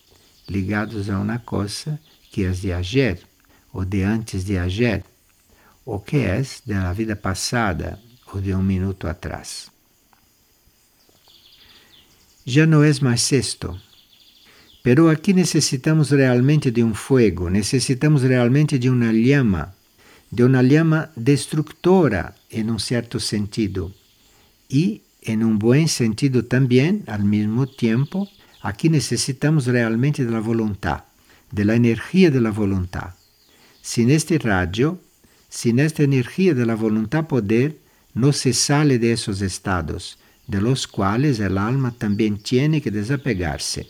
ligados 0.47 1.09
a 1.09 1.19
uma 1.19 1.39
coisa 1.39 1.99
que 2.31 2.45
é 2.45 2.51
de 2.51 2.71
ayer, 2.71 3.21
ou 3.73 3.85
de 3.85 4.03
antes 4.03 4.45
de 4.45 4.57
ayer, 4.57 5.03
ou 5.85 5.99
que 5.99 6.17
é 6.17 6.41
da 6.65 6.93
vida 6.93 7.15
passada, 7.15 7.99
ou 8.31 8.39
de 8.39 8.53
um 8.53 8.63
minuto 8.63 9.07
atrás. 9.07 9.70
Já 12.45 12.65
não 12.65 12.83
é 12.83 12.91
mais 13.01 13.31
isto. 13.31 13.79
Pero 14.83 15.09
aqui 15.09 15.31
necessitamos 15.33 16.09
realmente 16.09 16.71
de 16.71 16.83
um 16.83 16.93
fogo, 16.93 17.49
necessitamos 17.49 18.23
realmente 18.23 18.79
de 18.79 18.89
uma 18.89 19.11
llama, 19.11 19.75
de 20.31 20.43
uma 20.43 20.61
llama 20.63 21.11
destructora 21.15 22.33
em 22.49 22.69
um 22.71 22.79
certo 22.79 23.19
sentido. 23.19 23.93
E, 24.69 25.03
em 25.21 25.43
um 25.43 25.55
bom 25.55 25.87
sentido 25.87 26.41
também, 26.41 27.03
ao 27.05 27.19
mesmo 27.19 27.67
tempo, 27.67 28.27
aqui 28.63 28.89
necessitamos 28.89 29.67
realmente 29.67 30.25
da 30.25 30.39
voluntad, 30.39 31.03
da 31.51 31.75
energia 31.75 32.31
da 32.31 32.49
voluntad. 32.49 33.13
Sin 33.83 34.09
este 34.09 34.37
rayo, 34.37 34.99
sin 35.49 35.79
esta 35.79 36.03
energia 36.03 36.55
da 36.55 36.75
voluntad 36.75 37.25
poder, 37.25 37.77
não 38.15 38.31
se 38.31 38.53
sale 38.53 38.97
de 38.97 39.11
estados, 39.11 40.17
de 40.47 40.59
los 40.59 40.87
cuales 40.87 41.39
el 41.39 41.57
alma 41.57 41.91
também 41.91 42.35
tiene 42.37 42.81
que 42.81 42.91
desapegarse. 42.91 43.87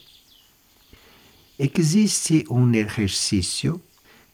Existe 1.58 2.46
um 2.50 2.74
exercício 2.74 3.82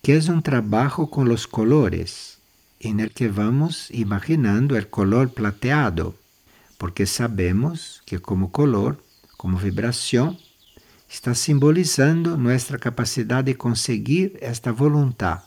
que 0.02 0.14
é 0.14 0.32
um 0.32 0.40
trabalho 0.40 1.08
com 1.08 1.24
os 1.24 1.46
colores, 1.46 2.38
em 2.80 2.96
que 3.10 3.28
vamos 3.28 3.90
imaginando 3.92 4.78
o 4.78 4.86
color 4.86 5.30
plateado, 5.30 6.16
porque 6.78 7.06
sabemos 7.06 8.02
que 8.06 8.20
como 8.20 8.50
color, 8.50 8.98
como 9.38 9.58
vibração, 9.58 10.38
está 11.10 11.34
simbolizando 11.34 12.38
nossa 12.38 12.78
capacidade 12.78 13.48
de 13.52 13.56
conseguir 13.56 14.38
esta 14.40 14.72
vontade, 14.72 15.42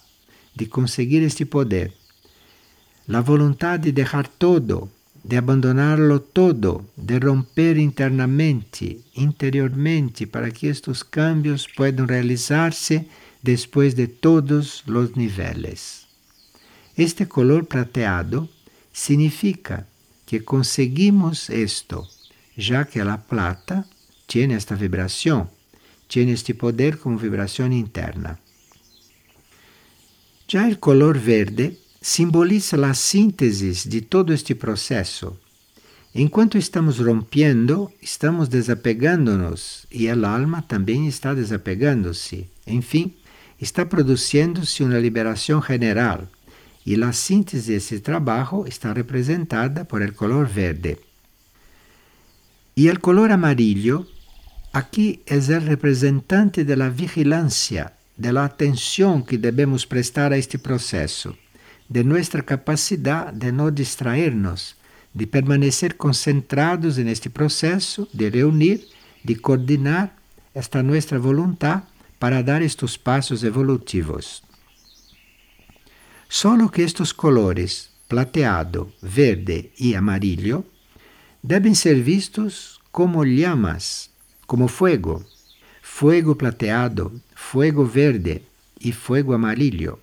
de 0.54 0.66
conseguir 0.66 1.22
este 1.22 1.44
poder. 1.46 1.94
A 3.08 3.20
vontade 3.20 3.84
de 3.84 3.92
deixar 3.92 4.26
todo, 4.26 4.90
de 5.22 5.36
abandonarlo 5.36 6.20
todo, 6.20 6.86
de 6.96 7.18
romper 7.18 7.76
internamente, 7.78 9.00
interiormente, 9.14 10.26
para 10.26 10.50
que 10.50 10.68
estes 10.68 11.04
cambios 11.04 11.68
puedan 11.68 12.08
realizar-se 12.08 13.06
depois 13.42 13.94
de 13.94 14.08
todos 14.08 14.82
os 14.86 15.16
níveis. 15.16 16.06
Este 16.96 17.26
color 17.26 17.66
prateado 17.66 18.48
significa 18.92 19.86
que 20.26 20.40
conseguimos 20.40 21.50
esto, 21.50 22.06
já 22.56 22.84
que 22.84 23.00
a 23.00 23.18
plata 23.18 23.86
tem 24.26 24.52
esta 24.52 24.74
vibração, 24.74 25.48
tem 26.08 26.30
este 26.30 26.54
poder 26.54 26.98
como 26.98 27.16
vibração 27.16 27.70
interna. 27.72 28.38
Já 30.46 30.68
o 30.68 30.76
color 30.78 31.16
verde 31.16 31.78
simboliza 32.00 32.76
a 32.88 32.94
síntese 32.94 33.86
de 33.88 34.00
todo 34.00 34.32
este 34.32 34.54
processo. 34.54 35.36
Enquanto 36.14 36.56
estamos 36.56 36.98
rompendo, 36.98 37.92
estamos 38.00 38.48
desapegando-nos 38.48 39.86
e 39.92 40.08
a 40.08 40.14
alma 40.14 40.62
também 40.62 41.06
está 41.06 41.34
desapegando-se. 41.34 42.48
Enfim, 42.66 43.14
está 43.60 43.84
produzindo-se 43.84 44.82
uma 44.82 44.98
liberação 44.98 45.62
general 45.62 46.26
e 46.86 47.00
a 47.00 47.12
síntese 47.12 47.72
desse 47.72 48.00
trabalho 48.00 48.66
está 48.66 48.92
representada 48.92 49.84
por 49.84 50.00
el 50.00 50.14
color 50.14 50.48
verde. 50.48 50.98
E 52.74 52.88
el 52.88 52.98
color 52.98 53.30
amarillo 53.30 54.06
aqui 54.72 55.20
é 55.26 55.36
o 55.36 55.60
representante 55.60 56.64
da 56.64 56.88
vigilância, 56.88 57.92
da 58.16 58.44
atenção 58.44 59.20
que 59.20 59.36
devemos 59.36 59.84
prestar 59.84 60.32
a 60.32 60.38
este 60.38 60.56
processo 60.56 61.36
de 61.90 62.04
nossa 62.04 62.40
capacidade 62.40 63.36
de 63.36 63.50
não 63.50 63.68
distrair-nos, 63.68 64.76
de 65.12 65.26
permanecer 65.26 65.94
concentrados 65.94 66.98
neste 66.98 67.28
processo, 67.28 68.06
de 68.14 68.30
reunir, 68.30 68.86
de 69.24 69.34
coordenar 69.34 70.16
esta 70.54 70.84
nossa 70.84 71.18
vontade 71.18 71.82
para 72.20 72.42
dar 72.42 72.62
estes 72.62 72.96
passos 72.96 73.42
evolutivos. 73.42 74.40
Solo 76.28 76.70
que 76.70 76.82
estes 76.82 77.10
colores, 77.12 77.90
plateado, 78.08 78.92
verde 79.02 79.72
e 79.76 79.96
amarillo, 79.96 80.64
devem 81.42 81.74
ser 81.74 82.00
vistos 82.00 82.80
como 82.92 83.24
llamas, 83.24 84.10
como 84.46 84.68
fuego, 84.68 85.24
fuego 85.82 86.36
plateado, 86.36 87.20
fuego 87.34 87.84
verde 87.84 88.42
e 88.80 88.92
fuego 88.92 89.32
amarillo. 89.32 89.98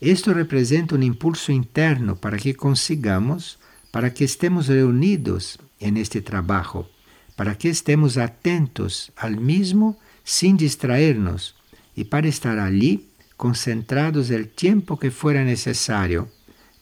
Isto 0.00 0.32
representa 0.32 0.94
um 0.94 1.02
impulso 1.02 1.52
interno 1.52 2.16
para 2.16 2.38
que 2.38 2.54
consigamos, 2.54 3.58
para 3.92 4.10
que 4.10 4.24
estemos 4.24 4.68
reunidos 4.68 5.58
en 5.78 5.98
este 5.98 6.22
trabalho, 6.22 6.88
para 7.36 7.54
que 7.54 7.68
estemos 7.68 8.16
atentos 8.16 9.12
al 9.16 9.36
mismo 9.36 9.98
sin 10.24 10.56
distraernos 10.56 11.54
e 11.96 12.04
para 12.04 12.28
estar 12.28 12.58
ali 12.58 13.08
concentrados 13.36 14.30
el 14.30 14.48
tempo 14.48 14.96
que 14.96 15.10
fuera 15.10 15.44
necesário 15.44 16.28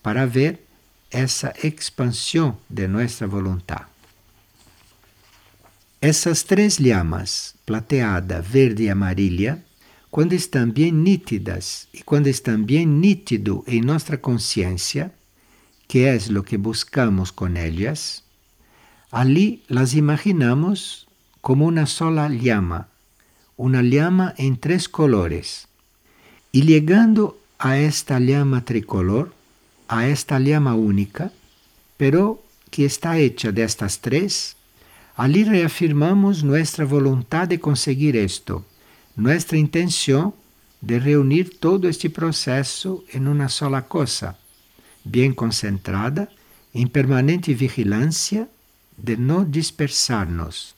para 0.02 0.26
ver 0.26 0.66
essa 1.10 1.52
expansão 1.62 2.58
de 2.68 2.86
nossa 2.86 3.26
vontade. 3.26 3.86
Essas 6.00 6.44
três 6.44 6.78
llamas, 6.78 7.54
plateada, 7.66 8.40
verde 8.40 8.84
e 8.84 8.90
amarilla, 8.90 9.64
quando 10.10 10.32
estão 10.32 10.70
bem 10.70 10.90
nítidas 10.90 11.86
e 11.92 12.02
quando 12.02 12.28
estão 12.28 12.62
bem 12.62 12.86
nítido 12.86 13.62
em 13.66 13.82
nossa 13.82 14.16
consciência, 14.16 15.12
que 15.86 16.00
é 16.00 16.16
o 16.34 16.42
que 16.42 16.56
buscamos 16.56 17.30
com 17.30 17.48
elas, 17.48 18.22
ali 19.12 19.62
las 19.68 19.92
imaginamos 19.92 21.06
como 21.42 21.68
uma 21.68 21.84
sola 21.84 22.28
llama, 22.28 22.88
uma 23.56 23.82
llama 23.82 24.34
em 24.38 24.54
três 24.54 24.86
colores. 24.86 25.68
E 26.54 26.62
chegando 26.62 27.36
a 27.58 27.76
esta 27.76 28.18
llama 28.18 28.62
tricolor, 28.62 29.28
a 29.86 30.04
esta 30.04 30.38
llama 30.38 30.74
única, 30.74 31.30
pero 31.98 32.42
que 32.70 32.82
está 32.84 33.20
hecha 33.20 33.52
destas 33.52 33.98
três, 33.98 34.56
ali 35.16 35.42
reafirmamos 35.42 36.42
nossa 36.42 36.84
vontade 36.86 37.56
de 37.56 37.58
conseguir 37.58 38.14
isto 38.14 38.64
nossa 39.18 39.56
intenção 39.56 40.32
de 40.80 40.96
reunir 40.96 41.58
todo 41.58 41.88
este 41.88 42.08
processo 42.08 43.04
em 43.12 43.26
uma 43.26 43.48
sola 43.48 43.82
coisa, 43.82 44.38
bien 45.04 45.34
concentrada, 45.34 46.28
en 46.72 46.88
permanente 46.88 47.52
vigilancia 47.52 48.48
de 48.96 49.16
no 49.16 49.44
dispersarnos. 49.44 50.76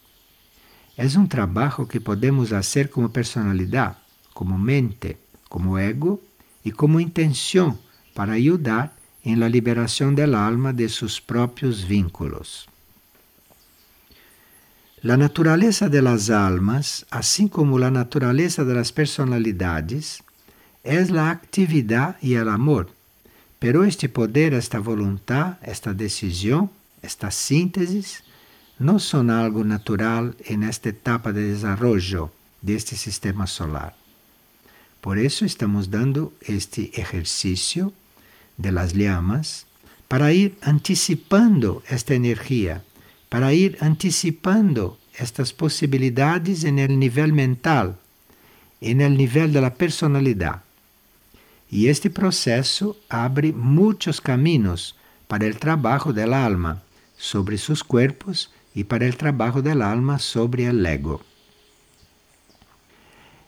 Es 0.97 1.17
un 1.17 1.29
trabajo 1.29 1.87
que 1.87 2.01
podemos 2.01 2.53
hacer 2.53 2.89
como 2.89 3.13
personalidad, 3.13 3.99
como 4.33 4.57
mente, 4.57 5.19
como 5.51 5.79
ego 5.79 6.23
y 6.65 6.71
como 6.71 6.99
intención 6.99 7.79
para 8.15 8.33
ayudar 8.33 8.95
en 9.23 9.39
la 9.39 9.51
liberación 9.51 10.15
del 10.15 10.35
alma 10.35 10.73
de 10.73 10.89
sus 10.89 11.21
propios 11.21 11.87
vínculos. 11.87 12.70
La 15.03 15.17
naturaleza 15.17 15.89
de 15.89 16.03
las 16.03 16.29
almas, 16.29 17.07
así 17.11 17.49
como 17.49 17.79
la 17.79 17.91
naturaleza 17.91 18.65
de 18.65 18.75
las 18.75 18.93
personalidades, 18.93 20.23
es 20.85 21.11
la 21.11 21.31
actividad 21.31 22.19
y 22.21 22.35
el 22.35 22.51
amor. 22.51 22.91
Pero 23.59 23.85
este 23.85 24.11
poder, 24.11 24.53
esta 24.53 24.79
voluntad, 24.79 25.57
esta 25.63 25.95
decisión, 25.95 26.71
esta 27.01 27.31
síntesis, 27.31 28.25
no 28.79 28.99
son 28.99 29.31
algo 29.31 29.65
natural 29.65 30.37
en 30.45 30.65
esta 30.65 30.91
etapa 30.91 31.33
de 31.33 31.51
desarrollo 31.51 32.31
de 32.61 32.75
este 32.77 32.95
sistema 32.95 33.47
solar. 33.47 33.97
Por 35.01 35.19
eso 35.19 35.47
estamos 35.47 35.91
dando 35.91 36.35
este 36.43 36.91
ejercicio 37.01 37.95
de 38.59 38.71
las 38.71 38.93
llamas 38.93 39.67
para 40.09 40.31
ir 40.35 40.59
anticipando 40.61 41.83
esta 41.89 42.13
energía 42.13 42.83
para 43.31 43.55
ir 43.55 43.79
anticipando 43.81 44.99
estas 45.15 45.55
posibilidades 45.55 46.65
en 46.65 46.79
el 46.79 46.99
nivel 46.99 47.33
mental, 47.33 47.97
en 48.81 49.01
el 49.01 49.17
nivel 49.17 49.53
de 49.53 49.61
la 49.61 49.73
personalidad. 49.73 50.63
Y 51.71 51.89
este 51.89 52.11
proceso 52.11 52.97
abre 53.09 53.53
muchos 53.53 54.21
caminos 54.21 54.97
para 55.29 55.47
el 55.47 55.57
trabajo 55.59 56.13
del 56.13 56.35
alma 56.35 56.83
sobre 57.17 57.57
sus 57.57 57.85
cuerpos 57.85 58.51
y 58.75 58.85
para 58.85 59.07
el 59.07 59.17
trabajo 59.17 59.63
del 59.63 59.81
alma 59.81 60.19
sobre 60.19 60.67
el 60.67 60.85
ego. 60.85 61.23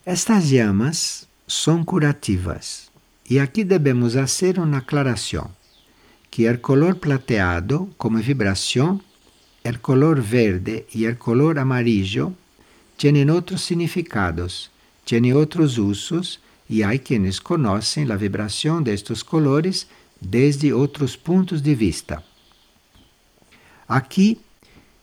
Estas 0.05 0.49
llamas 0.49 1.27
son 1.49 1.85
curativas 1.85 2.93
y 3.25 3.39
aquí 3.39 3.65
debemos 3.65 4.15
hacer 4.15 4.61
una 4.61 4.79
aclaración, 4.79 5.49
que 6.31 6.47
el 6.47 6.61
color 6.61 7.01
plateado 7.01 7.89
como 7.97 8.19
vibración 8.19 9.03
el 9.65 9.81
color 9.81 10.23
verde 10.23 10.87
y 10.93 11.05
el 11.05 11.19
color 11.19 11.59
amarillo 11.59 12.33
tienen 12.97 13.31
otros 13.31 13.63
significados, 13.63 14.71
tienen 15.05 15.37
otros 15.37 15.79
usos 15.79 16.41
y 16.69 16.83
hay 16.83 16.99
quienes 16.99 17.41
conocen 17.41 18.09
la 18.09 18.17
vibración 18.17 18.83
de 18.83 18.95
estos 18.95 19.23
colores 19.23 19.87
desde 20.21 20.73
otros 20.73 21.17
puntos 21.17 21.63
de 21.63 21.75
vista. 21.75 22.25
Aquí, 23.87 24.41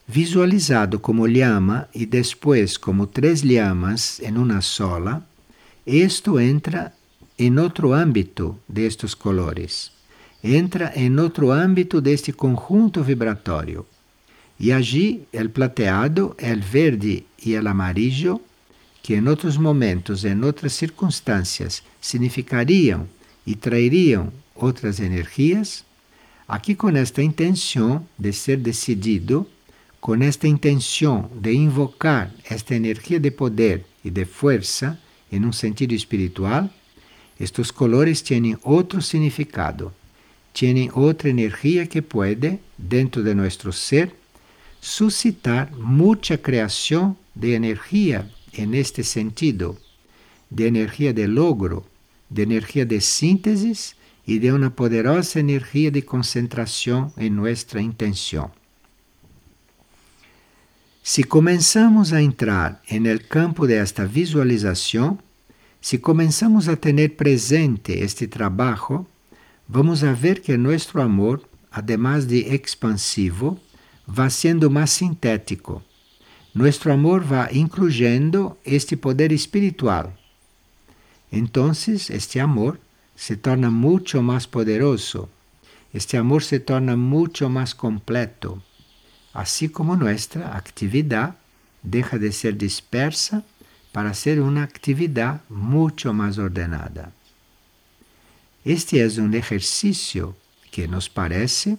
visualizado 0.08 1.02
como 1.02 1.28
llama 1.28 1.88
y 1.94 2.06
después 2.06 2.80
como 2.80 3.08
tres 3.08 3.44
llamas 3.44 4.20
en 4.20 4.38
una 4.38 4.62
sola, 4.62 5.26
esto 5.86 6.40
entra 6.40 6.96
en 7.38 7.60
otro 7.60 7.96
ámbito 7.96 8.60
de 8.68 8.88
estos 8.88 9.16
colores, 9.16 9.92
entra 10.44 10.92
en 10.94 11.20
otro 11.20 11.54
ámbito 11.54 12.02
de 12.02 12.14
este 12.14 12.34
conjunto 12.34 13.04
vibratorio 13.04 13.86
e 14.60 14.74
allí 14.74 15.26
el 15.32 15.50
plateado, 15.50 16.36
el 16.38 16.62
verde 16.62 17.24
y 17.38 17.54
el 17.54 17.66
amarillo, 17.68 18.42
que 19.02 19.16
en 19.16 19.28
otros 19.28 19.58
momentos, 19.58 20.26
en 20.26 20.44
otras 20.44 20.74
circunstancias, 20.74 21.84
significarían 22.02 23.08
y 23.46 23.56
traerían 23.56 24.32
otras 24.56 25.00
energías, 25.00 25.86
aquí 26.48 26.76
con 26.76 26.98
esta 26.98 27.22
intención 27.22 28.08
de 28.18 28.34
ser 28.34 28.60
decidido, 28.60 29.48
con 30.00 30.22
esta 30.22 30.48
intención 30.48 31.30
de 31.34 31.54
invocar 31.54 32.34
esta 32.50 32.76
energía 32.76 33.20
de 33.20 33.32
poder 33.32 33.86
y 34.04 34.10
de 34.10 34.26
fuerza 34.26 35.00
en 35.32 35.46
un 35.46 35.54
sentido 35.54 35.96
espiritual, 35.96 36.72
estos 37.38 37.72
colores 37.72 38.24
tienen 38.24 38.60
otro 38.64 39.00
significado, 39.00 39.94
tienen 40.52 40.92
otra 40.94 41.30
energía 41.30 41.88
que 41.88 42.02
puede, 42.02 42.60
dentro 42.78 43.24
de 43.24 43.36
nuestro 43.36 43.72
ser, 43.72 44.19
suscitar 44.80 45.72
mucha 45.74 46.38
creación 46.38 47.18
de 47.36 47.56
energía 47.56 48.30
en 48.54 48.74
este 48.74 49.04
sentido, 49.04 49.78
de 50.50 50.68
energía 50.68 51.14
de 51.14 51.28
logro, 51.28 51.86
de 52.30 52.44
energía 52.44 52.86
de 52.86 53.02
síntesis 53.02 53.96
y 54.26 54.40
de 54.40 54.54
una 54.54 54.76
poderosa 54.76 55.40
energía 55.40 55.92
de 55.92 56.04
concentración 56.04 57.12
en 57.18 57.36
nuestra 57.36 57.82
intención. 57.82 58.52
Si 61.02 61.24
comenzamos 61.24 62.14
a 62.14 62.22
entrar 62.22 62.82
en 62.88 63.08
el 63.08 63.28
campo 63.28 63.66
de 63.66 63.80
esta 63.80 64.06
visualización, 64.06 65.22
si 65.82 66.00
a 66.68 66.76
tener 66.76 67.16
presente 67.16 68.04
este 68.04 68.28
trabajo, 68.28 69.08
vamos 69.68 70.04
a 70.04 70.14
ver 70.14 70.42
que 70.42 70.58
nuestro 70.58 71.02
amor, 71.02 71.50
además 71.72 72.28
de 72.28 72.54
expansivo, 72.54 73.60
va 74.10 74.30
sendo 74.30 74.70
más 74.70 74.90
sintético. 74.92 75.84
Nuestro 76.54 76.94
amor 76.94 77.32
va 77.32 77.50
incluyendo 77.52 78.58
este 78.64 78.98
poder 78.98 79.32
espiritual. 79.32 80.18
Entonces, 81.32 82.10
este 82.10 82.42
amor 82.42 82.80
se 83.16 83.38
torna 83.38 83.70
mucho 83.70 84.22
más 84.22 84.48
poderoso. 84.48 85.30
Este 85.94 86.18
amor 86.18 86.44
se 86.44 86.60
torna 86.60 86.96
mucho 86.96 87.50
más 87.50 87.76
completo, 87.76 88.62
así 89.34 89.70
como 89.70 89.96
nuestra 89.96 90.56
actividad 90.56 91.36
deja 91.82 92.18
de 92.18 92.32
ser 92.32 92.58
dispersa 92.58 93.44
para 93.92 94.14
ser 94.14 94.40
una 94.42 94.64
actividad 94.64 95.42
mucho 95.50 96.14
más 96.14 96.38
ordenada. 96.38 97.12
Este 98.64 99.04
es 99.04 99.18
un 99.18 99.34
ejercicio 99.34 100.36
que 100.72 100.88
nos 100.88 101.10
parece 101.10 101.78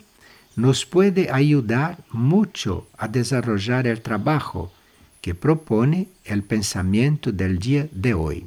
nos 0.60 0.84
puede 0.84 1.30
ayudar 1.30 1.98
mucho 2.10 2.86
a 2.98 3.08
desarrollar 3.08 3.86
el 3.86 4.02
trabajo 4.02 4.70
que 5.22 5.34
propone 5.34 6.08
el 6.24 6.42
pensamiento 6.42 7.32
del 7.32 7.58
día 7.58 7.88
de 7.92 8.14
hoy. 8.14 8.46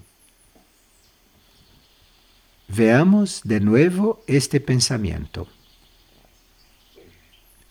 Veamos 2.68 3.42
de 3.44 3.60
nuevo 3.60 4.24
este 4.28 4.60
pensamiento. 4.60 5.48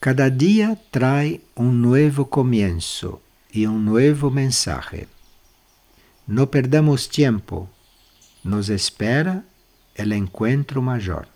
Cada 0.01 0.29
día 0.29 0.77
trae 0.91 1.41
un 1.55 1.81
nuevo 1.81 2.29
comienzo 2.29 3.23
y 3.53 3.67
un 3.67 3.85
nuevo 3.85 4.31
mensaje. 4.31 5.07
No 6.27 6.51
perdamos 6.51 7.09
tiempo, 7.09 7.71
nos 8.43 8.69
espera 8.69 9.45
el 9.95 10.13
encuentro 10.13 10.83
mayor. 10.83 11.32